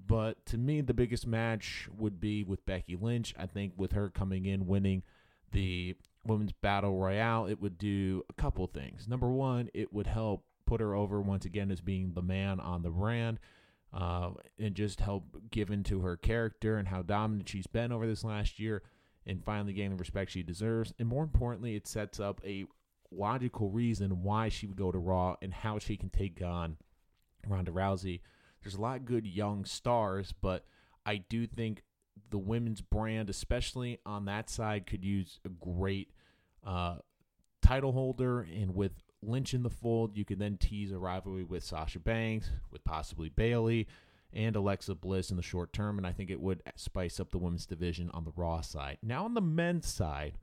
But 0.07 0.45
to 0.47 0.59
me, 0.59 0.81
the 0.83 0.95
biggest 0.95 1.27
match 1.27 1.89
would 1.97 2.21
be 2.21 2.45
with 2.45 2.65
Becky 2.67 2.97
Lynch. 2.97 3.35
I 3.39 3.47
think 3.47 3.73
with 3.77 3.93
her 3.93 4.11
coming 4.11 4.45
in, 4.47 4.67
winning 4.67 5.03
the 5.53 5.97
women's 6.28 6.52
battle 6.52 6.97
royale, 6.97 7.47
it 7.47 7.61
would 7.61 7.78
do 7.78 8.23
a 8.30 8.32
couple 8.35 8.66
things. 8.68 9.08
Number 9.08 9.28
one, 9.30 9.68
it 9.75 9.92
would 9.92 10.06
help 10.06 10.44
put 10.66 10.80
her 10.80 10.94
over 10.94 11.20
once 11.20 11.44
again 11.44 11.70
as 11.70 11.80
being 11.80 12.12
the 12.14 12.23
man 12.23 12.61
on 12.61 12.82
the 12.82 12.90
brand. 12.90 13.40
Uh, 13.90 14.32
and 14.58 14.75
just 14.75 15.00
help 15.00 15.25
give 15.50 15.70
into 15.70 16.02
her 16.02 16.14
character 16.14 16.76
and 16.76 16.88
how 16.88 17.00
dominant 17.00 17.49
she's 17.49 17.66
been 17.66 17.90
over 17.90 18.06
this 18.06 18.23
last 18.23 18.58
year 18.58 18.82
and 19.26 19.42
finally 19.42 19.73
gain 19.73 19.90
the 19.90 19.97
respect 19.97 20.30
she 20.30 20.42
deserves. 20.42 20.92
And 20.99 21.08
more 21.08 21.23
importantly, 21.23 21.75
it 21.75 21.87
sets 21.87 22.20
up 22.20 22.42
a 22.44 22.66
logical 23.11 23.70
reason 23.70 24.23
why 24.23 24.50
she 24.50 24.66
would 24.66 24.76
go 24.76 24.92
to 24.92 24.99
Raw 24.99 25.37
and 25.40 25.54
how 25.54 25.78
she 25.78 25.97
can 25.97 26.11
take 26.11 26.42
on 26.42 26.76
Ronda 27.47 27.70
Rousey. 27.70 28.20
There's 28.62 28.75
a 28.75 28.80
lot 28.80 28.97
of 28.97 29.06
good 29.06 29.26
young 29.26 29.64
stars, 29.64 30.35
but 30.38 30.66
I 31.06 31.16
do 31.16 31.47
think 31.47 31.82
the 32.30 32.38
women's 32.38 32.80
brand, 32.80 33.30
especially 33.30 34.00
on 34.04 34.26
that 34.26 34.50
side, 34.50 34.87
could 34.87 35.04
use 35.04 35.40
a 35.44 35.49
great 35.49 36.11
uh, 36.65 36.97
title 37.62 37.93
holder. 37.93 38.41
And 38.41 38.75
with 38.75 38.93
Lynch 39.23 39.55
in 39.55 39.62
the 39.62 39.71
fold, 39.71 40.17
you 40.17 40.25
can 40.25 40.38
then 40.38 40.57
tease 40.57 40.93
a 40.93 40.99
rivalry 40.99 41.45
with 41.45 41.65
Sasha 41.65 41.99
Banks, 41.99 42.50
with 42.71 42.85
possibly 42.85 43.29
Bayley 43.29 43.87
and 44.33 44.57
Alexa 44.57 44.95
Bliss 44.95 45.31
in 45.31 45.37
the 45.37 45.43
short 45.43 45.73
term. 45.73 45.99
And 45.99 46.07
I 46.07 46.12
think 46.12 46.31
it 46.31 46.41
would 46.41 46.62
spice 46.77 47.19
up 47.19 47.31
the 47.31 47.38
women's 47.38 47.67
division 47.67 48.11
on 48.12 48.25
the 48.25 48.33
Raw 48.37 48.61
side. 48.61 48.99
Now, 49.03 49.25
on 49.25 49.35
the 49.35 49.41
men's 49.41 49.88
side, 49.88 50.35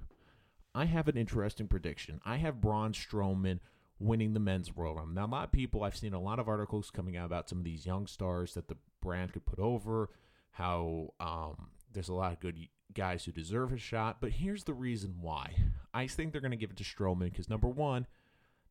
I 0.74 0.86
have 0.86 1.08
an 1.08 1.18
interesting 1.18 1.68
prediction. 1.68 2.20
I 2.26 2.38
have 2.38 2.60
Braun 2.60 2.92
Strowman 2.94 3.60
winning 3.98 4.34
the 4.34 4.40
men's 4.40 4.76
Royal 4.76 4.96
Rumble. 4.96 5.14
Now, 5.14 5.26
a 5.26 5.28
lot 5.28 5.46
of 5.46 5.52
people, 5.52 5.84
I've 5.84 5.96
seen 5.96 6.14
a 6.14 6.20
lot 6.20 6.40
of 6.40 6.50
articles 6.50 6.92
coming 6.92 7.16
out 7.16 7.28
about 7.28 7.48
some 7.48 7.60
of 7.60 7.64
these 7.64 7.86
young 7.86 8.08
stars 8.08 8.54
that 8.56 8.68
the 8.68 8.76
brand 9.02 9.32
could 9.32 9.46
put 9.46 9.60
over, 9.60 10.10
how 10.52 11.14
um, 11.20 11.70
there's 11.94 12.10
a 12.10 12.14
lot 12.14 12.34
of 12.34 12.40
good 12.40 12.58
guys 12.94 13.24
who 13.24 13.32
deserve 13.32 13.72
a 13.72 13.78
shot. 13.78 14.18
But 14.20 14.32
here's 14.32 14.66
the 14.66 14.74
reason 14.74 15.16
why. 15.22 15.56
I 15.96 16.08
think 16.08 16.32
they're 16.32 16.42
going 16.42 16.52
to 16.52 16.58
give 16.58 16.72
it 16.72 16.78
to 16.78 16.84
Strowman 16.84 17.32
because, 17.32 17.50
number 17.50 17.70
one, 17.70 18.06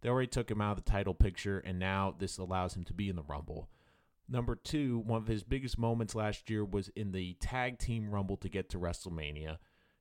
they 0.02 0.11
already 0.11 0.28
took 0.28 0.50
him 0.50 0.61
out 0.61 0.78
of 0.78 0.85
the 0.85 0.90
title 0.90 1.14
picture, 1.14 1.59
and 1.59 1.78
now 1.78 2.14
this 2.19 2.37
allows 2.37 2.76
him 2.76 2.85
to 2.85 2.93
be 2.93 3.09
in 3.09 3.16
the 3.16 3.23
Rumble. 3.23 3.71
Number 4.28 4.54
two, 4.54 4.99
one 4.99 5.23
of 5.23 5.26
his 5.26 5.43
biggest 5.43 5.78
moments 5.78 6.14
last 6.14 6.50
year 6.50 6.64
was 6.64 6.90
in 6.95 7.12
the 7.12 7.35
tag 7.40 7.78
team 7.78 8.11
Rumble 8.11 8.37
to 8.37 8.49
get 8.50 8.69
to 8.71 8.78
WrestleMania, 8.78 9.57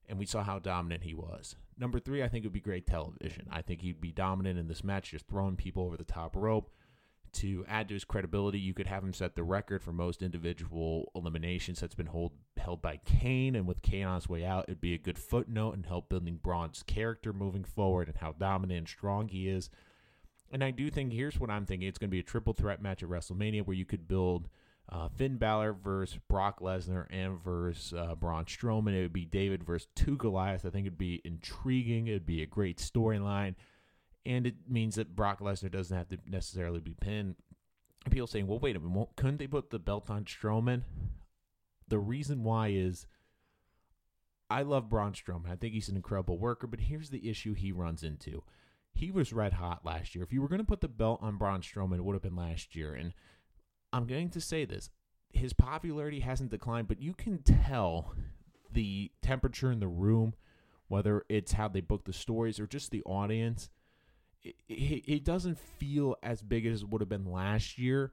and 0.10 0.20
we 0.20 0.26
saw 0.26 0.44
how 0.44 0.60
dominant 0.60 1.04
he 1.04 1.14
was. 1.14 1.56
Number 1.78 2.00
three, 2.00 2.22
I 2.22 2.28
think 2.28 2.44
it 2.44 2.48
would 2.48 2.54
be 2.54 2.60
great 2.60 2.86
television. 2.86 3.48
I 3.50 3.62
think 3.62 3.82
he'd 3.82 4.02
be 4.02 4.12
dominant 4.12 4.60
in 4.60 4.68
this 4.68 4.84
match, 4.84 5.12
just 5.12 5.28
throwing 5.28 5.56
people 5.56 5.84
over 5.84 5.96
the 5.96 6.04
top 6.04 6.36
rope 6.36 6.70
to 7.34 7.66
add 7.68 7.88
to 7.88 7.94
his 7.94 8.06
credibility, 8.06 8.60
you 8.60 8.74
could 8.74 8.88
have 8.88 9.04
him 9.04 9.14
set 9.14 9.36
the 9.36 9.44
record 9.44 9.82
for 9.82 9.92
most 9.92 10.22
individual 10.22 11.12
eliminations 11.16 11.80
that's 11.80 11.96
been 11.96 12.08
hold, 12.08 12.32
held 12.58 12.82
by 12.82 12.98
Kane. 13.06 13.56
And 13.56 13.68
with 13.68 13.82
Kane 13.82 14.06
on 14.06 14.16
his 14.16 14.30
way 14.30 14.46
out, 14.46 14.66
it'd 14.68 14.82
be 14.82 14.94
a 14.94 15.00
good 15.00 15.18
footnote 15.18 15.74
and 15.74 15.86
help 15.86 16.10
building 16.10 16.40
Braun's 16.42 16.84
character 16.84 17.34
moving 17.34 17.64
forward 17.64 18.08
and 18.08 18.18
how 18.18 18.34
dominant 18.34 18.78
and 18.78 18.88
strong 18.88 19.28
he 19.28 19.50
is. 19.50 19.70
And 20.52 20.64
I 20.64 20.72
do 20.72 20.90
think 20.90 21.12
here's 21.12 21.40
what 21.40 21.50
I'm 21.50 21.66
thinking: 21.66 21.88
it's 21.88 21.98
going 21.98 22.10
to 22.10 22.16
be 22.16 22.20
a 22.20 22.24
triple 22.24 22.54
threat 22.54 22.82
match 22.82 23.02
at 23.02 23.10
WrestleMania 23.10 23.66
where 23.66 23.76
you 23.76 23.86
could 23.86 24.08
build 24.08 24.50
uh, 24.90 25.08
Finn 25.08 25.38
Balor 25.38 25.74
versus 25.74 26.20
Brock 26.30 26.60
Lesnar 26.60 27.08
and 27.10 27.42
versus 27.42 27.94
uh, 27.98 28.14
Braun 28.16 28.46
Strowman. 28.46 28.94
It 28.94 29.02
would 29.02 29.14
be 29.14 29.26
David 29.26 29.64
versus 29.64 29.88
two 29.96 30.16
Goliaths. 30.18 30.66
I 30.66 30.70
think 30.70 30.86
it'd 30.86 30.98
be 30.98 31.22
intriguing. 31.26 32.08
It'd 32.08 32.26
be 32.26 32.44
a 32.44 32.48
great 32.48 32.78
storyline 32.78 33.56
and 34.26 34.48
it 34.48 34.56
means 34.70 34.96
that 34.96 35.16
Brock 35.16 35.40
Lesnar 35.40 35.72
doesn't 35.72 35.96
have 35.96 36.10
to 36.10 36.18
necessarily 36.26 36.80
be 36.80 36.96
pinned. 37.00 37.36
People 38.10 38.28
saying, 38.28 38.48
"Well, 38.48 38.60
wait 38.60 38.76
a 38.76 38.80
minute, 38.80 39.10
couldn't 39.16 39.38
they 39.38 39.48
put 39.48 39.70
the 39.70 39.80
belt 39.80 40.10
on 40.10 40.26
Strowman?" 40.26 40.84
The 41.88 42.00
reason 42.00 42.44
why 42.44 42.70
is, 42.70 43.08
I 44.50 44.62
love 44.62 44.90
Braun 44.90 45.14
Strowman. 45.14 45.50
I 45.50 45.56
think 45.56 45.74
he's 45.74 45.90
an 45.90 45.96
incredible 45.96 46.38
worker, 46.38 46.68
but 46.68 46.82
here's 46.82 47.10
the 47.10 47.30
issue 47.30 47.54
he 47.54 47.72
runs 47.72 48.04
into. 48.04 48.44
He 48.94 49.10
was 49.12 49.34
red 49.34 49.54
hot 49.54 49.86
last 49.86 50.16
year. 50.16 50.24
If 50.24 50.32
you 50.32 50.42
were 50.42 50.48
going 50.48 50.62
to 50.62 50.68
put 50.68 50.82
the 50.82 50.88
belt 50.88 51.20
on 51.22 51.38
Braun 51.38 51.62
Strowman, 51.62 51.98
it 51.98 52.06
would 52.06 52.14
have 52.14 52.22
been 52.22 52.36
last 52.36 52.76
year. 52.76 52.94
And 52.94 53.14
I'm 53.92 54.06
going 54.06 54.30
to 54.30 54.42
say 54.42 54.66
this: 54.66 54.90
his 55.32 55.54
popularity 55.54 56.20
hasn't 56.20 56.52
declined, 56.52 56.88
but 56.88 57.02
you 57.02 57.14
can 57.14 57.42
tell 57.42 58.16
the 58.72 59.12
temperature 59.22 59.72
in 59.72 59.80
the 59.80 59.88
room, 59.88 60.36
whether 60.88 61.26
it's 61.30 61.54
how 61.54 61.68
they 61.68 61.82
book 61.82 62.06
the 62.06 62.14
stories 62.14 62.60
or 62.60 62.68
just 62.68 62.92
the 62.92 63.04
audience 63.04 63.70
he, 64.44 65.04
he 65.06 65.20
doesn't 65.20 65.58
feel 65.58 66.16
as 66.22 66.42
big 66.42 66.66
as 66.66 66.82
it 66.82 66.90
would 66.90 67.02
have 67.02 67.10
been 67.10 67.32
last 67.32 67.78
year. 67.78 68.12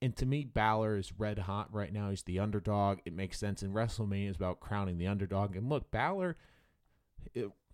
And 0.00 0.16
to 0.16 0.26
me, 0.26 0.44
Balor 0.44 0.96
is 0.96 1.12
red 1.16 1.38
hot 1.38 1.72
right 1.72 1.92
now. 1.92 2.10
He's 2.10 2.24
the 2.24 2.40
underdog. 2.40 2.98
It 3.04 3.14
makes 3.14 3.38
sense. 3.38 3.62
And 3.62 3.72
WrestleMania 3.72 4.30
is 4.30 4.36
about 4.36 4.60
crowning 4.60 4.98
the 4.98 5.06
underdog. 5.06 5.54
And 5.54 5.68
look, 5.68 5.92
Balor 5.92 6.36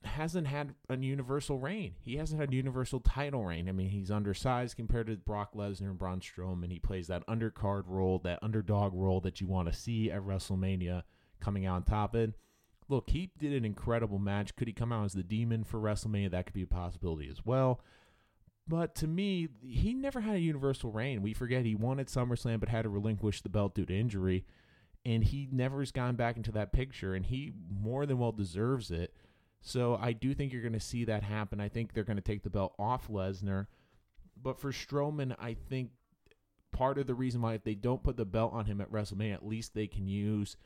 hasn't 0.04 0.46
had 0.46 0.74
a 0.90 0.96
universal 0.96 1.58
reign. 1.58 1.94
He 2.04 2.16
hasn't 2.16 2.40
had 2.40 2.52
a 2.52 2.56
universal 2.56 3.00
title 3.00 3.44
reign. 3.44 3.68
I 3.68 3.72
mean, 3.72 3.88
he's 3.88 4.10
undersized 4.10 4.76
compared 4.76 5.06
to 5.06 5.16
Brock 5.16 5.54
Lesnar 5.54 5.88
and 5.88 5.98
Braun 5.98 6.20
Strowman. 6.20 6.70
He 6.70 6.78
plays 6.78 7.06
that 7.08 7.26
undercard 7.26 7.84
role, 7.86 8.18
that 8.20 8.40
underdog 8.42 8.92
role 8.94 9.20
that 9.22 9.40
you 9.40 9.46
want 9.46 9.72
to 9.72 9.78
see 9.78 10.10
at 10.10 10.20
WrestleMania 10.20 11.04
coming 11.40 11.66
out 11.66 11.76
on 11.76 11.82
top. 11.84 12.14
And 12.14 12.34
look, 12.88 13.10
he 13.10 13.30
did 13.38 13.52
an 13.52 13.64
incredible 13.64 14.18
match. 14.18 14.56
Could 14.56 14.68
he 14.68 14.72
come 14.72 14.92
out 14.92 15.04
as 15.04 15.12
the 15.12 15.22
demon 15.22 15.64
for 15.64 15.78
WrestleMania? 15.78 16.30
That 16.30 16.46
could 16.46 16.54
be 16.54 16.62
a 16.62 16.66
possibility 16.66 17.28
as 17.28 17.44
well. 17.44 17.80
But 18.66 18.94
to 18.96 19.06
me, 19.06 19.48
he 19.62 19.94
never 19.94 20.20
had 20.20 20.36
a 20.36 20.40
universal 20.40 20.90
reign. 20.90 21.22
We 21.22 21.32
forget 21.32 21.64
he 21.64 21.74
won 21.74 22.00
at 22.00 22.08
SummerSlam, 22.08 22.60
but 22.60 22.68
had 22.68 22.82
to 22.82 22.90
relinquish 22.90 23.40
the 23.40 23.48
belt 23.48 23.74
due 23.74 23.86
to 23.86 23.98
injury. 23.98 24.44
And 25.06 25.24
he 25.24 25.48
never 25.50 25.80
has 25.80 25.90
gone 25.90 26.16
back 26.16 26.36
into 26.36 26.52
that 26.52 26.72
picture, 26.72 27.14
and 27.14 27.24
he 27.24 27.52
more 27.70 28.04
than 28.04 28.18
well 28.18 28.32
deserves 28.32 28.90
it. 28.90 29.14
So 29.60 29.98
I 30.00 30.12
do 30.12 30.34
think 30.34 30.52
you're 30.52 30.62
going 30.62 30.72
to 30.74 30.80
see 30.80 31.04
that 31.06 31.22
happen. 31.22 31.60
I 31.60 31.68
think 31.68 31.92
they're 31.92 32.04
going 32.04 32.16
to 32.16 32.22
take 32.22 32.42
the 32.42 32.50
belt 32.50 32.74
off 32.78 33.08
Lesnar. 33.08 33.66
But 34.40 34.60
for 34.60 34.70
Strowman, 34.70 35.34
I 35.38 35.54
think 35.54 35.90
part 36.72 36.98
of 36.98 37.06
the 37.06 37.14
reason 37.14 37.40
why 37.40 37.54
if 37.54 37.64
they 37.64 37.74
don't 37.74 38.02
put 38.02 38.16
the 38.16 38.24
belt 38.24 38.52
on 38.52 38.66
him 38.66 38.80
at 38.80 38.92
WrestleMania, 38.92 39.34
at 39.34 39.46
least 39.46 39.74
they 39.74 39.86
can 39.86 40.06
use 40.06 40.56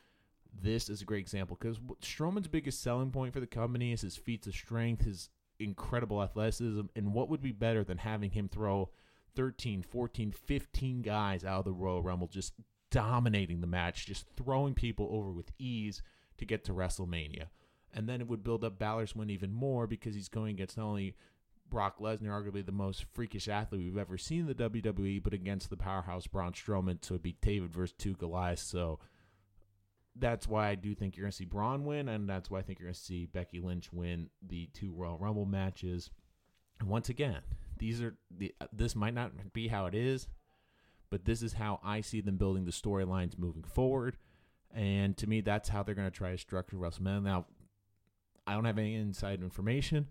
this 0.61 0.88
is 0.88 1.02
a 1.02 1.04
great 1.04 1.21
example. 1.21 1.56
Because 1.59 1.78
Strowman's 2.02 2.49
biggest 2.49 2.82
selling 2.82 3.11
point 3.11 3.32
for 3.32 3.40
the 3.40 3.47
company 3.47 3.92
is 3.92 4.02
his 4.02 4.16
feats 4.16 4.47
of 4.47 4.54
strength, 4.54 5.04
his 5.04 5.30
incredible 5.59 6.23
athleticism. 6.23 6.82
And 6.97 7.14
what 7.14 7.28
would 7.28 7.42
be 7.42 7.52
better 7.52 7.85
than 7.85 7.99
having 7.99 8.30
him 8.30 8.49
throw 8.49 8.90
13, 9.37 9.82
14, 9.82 10.32
15 10.32 11.02
guys 11.02 11.44
out 11.44 11.61
of 11.61 11.64
the 11.64 11.73
Royal 11.73 12.02
Rumble, 12.02 12.28
just 12.28 12.54
dominating 12.90 13.61
the 13.61 13.66
match, 13.66 14.06
just 14.06 14.26
throwing 14.37 14.75
people 14.75 15.09
over 15.12 15.30
with 15.30 15.52
ease 15.59 16.02
to 16.38 16.44
get 16.44 16.64
to 16.64 16.73
WrestleMania? 16.73 17.47
and 17.94 18.09
then 18.09 18.21
it 18.21 18.28
would 18.28 18.42
build 18.42 18.64
up 18.64 18.78
Balor's 18.78 19.14
win 19.14 19.30
even 19.30 19.52
more 19.52 19.87
because 19.87 20.14
he's 20.14 20.28
going 20.28 20.54
against 20.54 20.76
not 20.76 20.87
only 20.87 21.14
Brock 21.68 21.99
Lesnar, 22.00 22.28
arguably 22.28 22.64
the 22.64 22.73
most 22.73 23.04
freakish 23.12 23.49
athlete 23.49 23.82
we've 23.85 23.97
ever 23.97 24.18
seen 24.18 24.40
in 24.40 24.47
the 24.47 24.54
WWE, 24.54 25.23
but 25.23 25.32
against 25.32 25.71
the 25.71 25.76
powerhouse 25.76 26.26
Braun 26.26 26.52
Strowman. 26.52 27.04
So 27.04 27.14
it'd 27.14 27.23
be 27.23 27.37
David 27.40 27.73
versus 27.73 27.94
two 27.97 28.14
Goliaths. 28.14 28.62
So 28.62 28.99
that's 30.16 30.47
why 30.47 30.69
I 30.69 30.75
do 30.75 30.95
think 30.95 31.16
you're 31.16 31.25
going 31.25 31.33
to 31.33 31.37
see 31.37 31.45
Braun 31.45 31.85
win, 31.85 32.09
and 32.09 32.28
that's 32.28 32.50
why 32.50 32.59
I 32.59 32.62
think 32.62 32.78
you're 32.78 32.88
going 32.88 32.95
to 32.95 33.00
see 33.00 33.26
Becky 33.26 33.61
Lynch 33.61 33.92
win 33.92 34.28
the 34.47 34.69
two 34.75 34.92
Royal 34.92 35.19
Rumble 35.19 35.47
matches. 35.47 36.11
And 36.81 36.88
once 36.88 37.09
again, 37.09 37.40
these 37.78 38.02
are 38.02 38.14
the 38.37 38.54
uh, 38.61 38.66
this 38.73 38.95
might 38.95 39.14
not 39.14 39.52
be 39.52 39.69
how 39.69 39.87
it 39.87 39.95
is, 39.95 40.28
but 41.11 41.25
this 41.25 41.42
is 41.42 41.54
how 41.54 41.81
I 41.83 42.00
see 42.00 42.21
them 42.21 42.37
building 42.37 42.64
the 42.64 42.73
storylines 42.73 43.38
moving 43.38 43.64
forward. 43.64 44.16
And 44.75 45.16
to 45.19 45.26
me, 45.26 45.40
that's 45.40 45.69
how 45.69 45.83
they're 45.83 45.95
going 45.95 46.11
to 46.11 46.16
try 46.16 46.31
to 46.31 46.38
structure 46.38 46.76
WrestleMania. 46.76 47.23
Now, 47.23 47.47
I 48.47 48.54
don't 48.54 48.64
have 48.64 48.78
any 48.78 48.95
inside 48.95 49.42
information. 49.42 50.09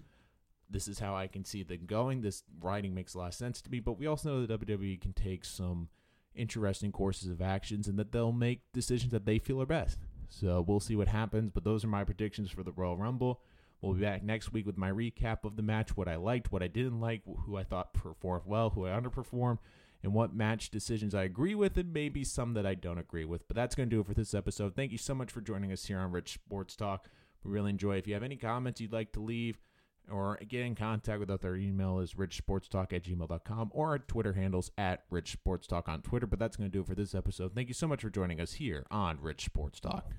This 0.69 0.87
is 0.87 0.99
how 0.99 1.15
I 1.15 1.27
can 1.27 1.43
see 1.43 1.63
them 1.63 1.85
going. 1.85 2.21
This 2.21 2.43
writing 2.61 2.93
makes 2.93 3.13
a 3.13 3.17
lot 3.17 3.27
of 3.29 3.33
sense 3.33 3.61
to 3.63 3.71
me, 3.71 3.79
but 3.79 3.99
we 3.99 4.07
also 4.07 4.29
know 4.29 4.45
that 4.45 4.67
WWE 4.67 5.01
can 5.01 5.13
take 5.13 5.43
some 5.43 5.89
interesting 6.35 6.91
courses 6.91 7.29
of 7.29 7.41
actions 7.41 7.87
and 7.87 7.97
that 7.99 8.11
they'll 8.11 8.31
make 8.31 8.61
decisions 8.73 9.11
that 9.11 9.25
they 9.25 9.39
feel 9.39 9.61
are 9.61 9.65
best. 9.65 9.97
So 10.29 10.63
we'll 10.65 10.79
see 10.79 10.95
what 10.95 11.09
happens, 11.09 11.51
but 11.53 11.63
those 11.63 11.83
are 11.83 11.89
my 11.89 12.03
predictions 12.03 12.49
for 12.49 12.63
the 12.63 12.71
Royal 12.71 12.97
Rumble. 12.97 13.41
We'll 13.81 13.93
be 13.93 14.01
back 14.01 14.23
next 14.23 14.53
week 14.53 14.65
with 14.65 14.77
my 14.77 14.91
recap 14.91 15.43
of 15.43 15.55
the 15.55 15.63
match, 15.63 15.97
what 15.97 16.07
I 16.07 16.15
liked, 16.15 16.51
what 16.51 16.61
I 16.61 16.67
didn't 16.67 16.99
like, 16.99 17.23
who 17.45 17.57
I 17.57 17.63
thought 17.63 17.93
performed 17.93 18.45
well, 18.45 18.69
who 18.69 18.85
I 18.85 18.91
underperformed, 18.91 19.57
and 20.03 20.13
what 20.13 20.35
match 20.35 20.69
decisions 20.69 21.15
I 21.15 21.23
agree 21.23 21.55
with, 21.55 21.77
and 21.77 21.91
maybe 21.91 22.23
some 22.23 22.53
that 22.53 22.65
I 22.65 22.75
don't 22.75 22.99
agree 22.99 23.25
with. 23.25 23.47
But 23.47 23.55
that's 23.55 23.75
going 23.75 23.89
to 23.89 23.95
do 23.95 23.99
it 23.99 24.05
for 24.05 24.13
this 24.13 24.33
episode. 24.33 24.75
Thank 24.75 24.91
you 24.91 24.97
so 24.97 25.15
much 25.15 25.31
for 25.31 25.41
joining 25.41 25.71
us 25.71 25.85
here 25.85 25.99
on 25.99 26.11
Rich 26.11 26.33
Sports 26.33 26.75
Talk. 26.75 27.09
We 27.43 27.51
really 27.51 27.71
enjoy. 27.71 27.97
If 27.97 28.07
you 28.07 28.13
have 28.13 28.23
any 28.23 28.35
comments 28.37 28.79
you'd 28.79 28.93
like 28.93 29.13
to 29.13 29.19
leave 29.19 29.57
or 30.09 30.39
get 30.47 30.61
in 30.61 30.75
contact 30.75 31.19
with 31.19 31.29
us, 31.29 31.43
our 31.43 31.55
email 31.55 31.99
is 31.99 32.13
richsportstalk 32.13 32.93
at 32.93 33.03
gmail.com 33.03 33.71
or 33.73 33.89
our 33.89 33.99
Twitter 33.99 34.33
handles 34.33 34.71
at 34.77 35.09
richsportstalk 35.11 35.87
on 35.87 36.01
Twitter. 36.01 36.27
But 36.27 36.39
that's 36.39 36.57
going 36.57 36.69
to 36.69 36.73
do 36.75 36.81
it 36.81 36.87
for 36.87 36.95
this 36.95 37.13
episode. 37.13 37.53
Thank 37.53 37.67
you 37.67 37.73
so 37.73 37.87
much 37.87 38.01
for 38.01 38.09
joining 38.09 38.39
us 38.39 38.53
here 38.53 38.85
on 38.89 39.19
Rich 39.21 39.45
Sports 39.45 39.79
Talk. 39.79 40.11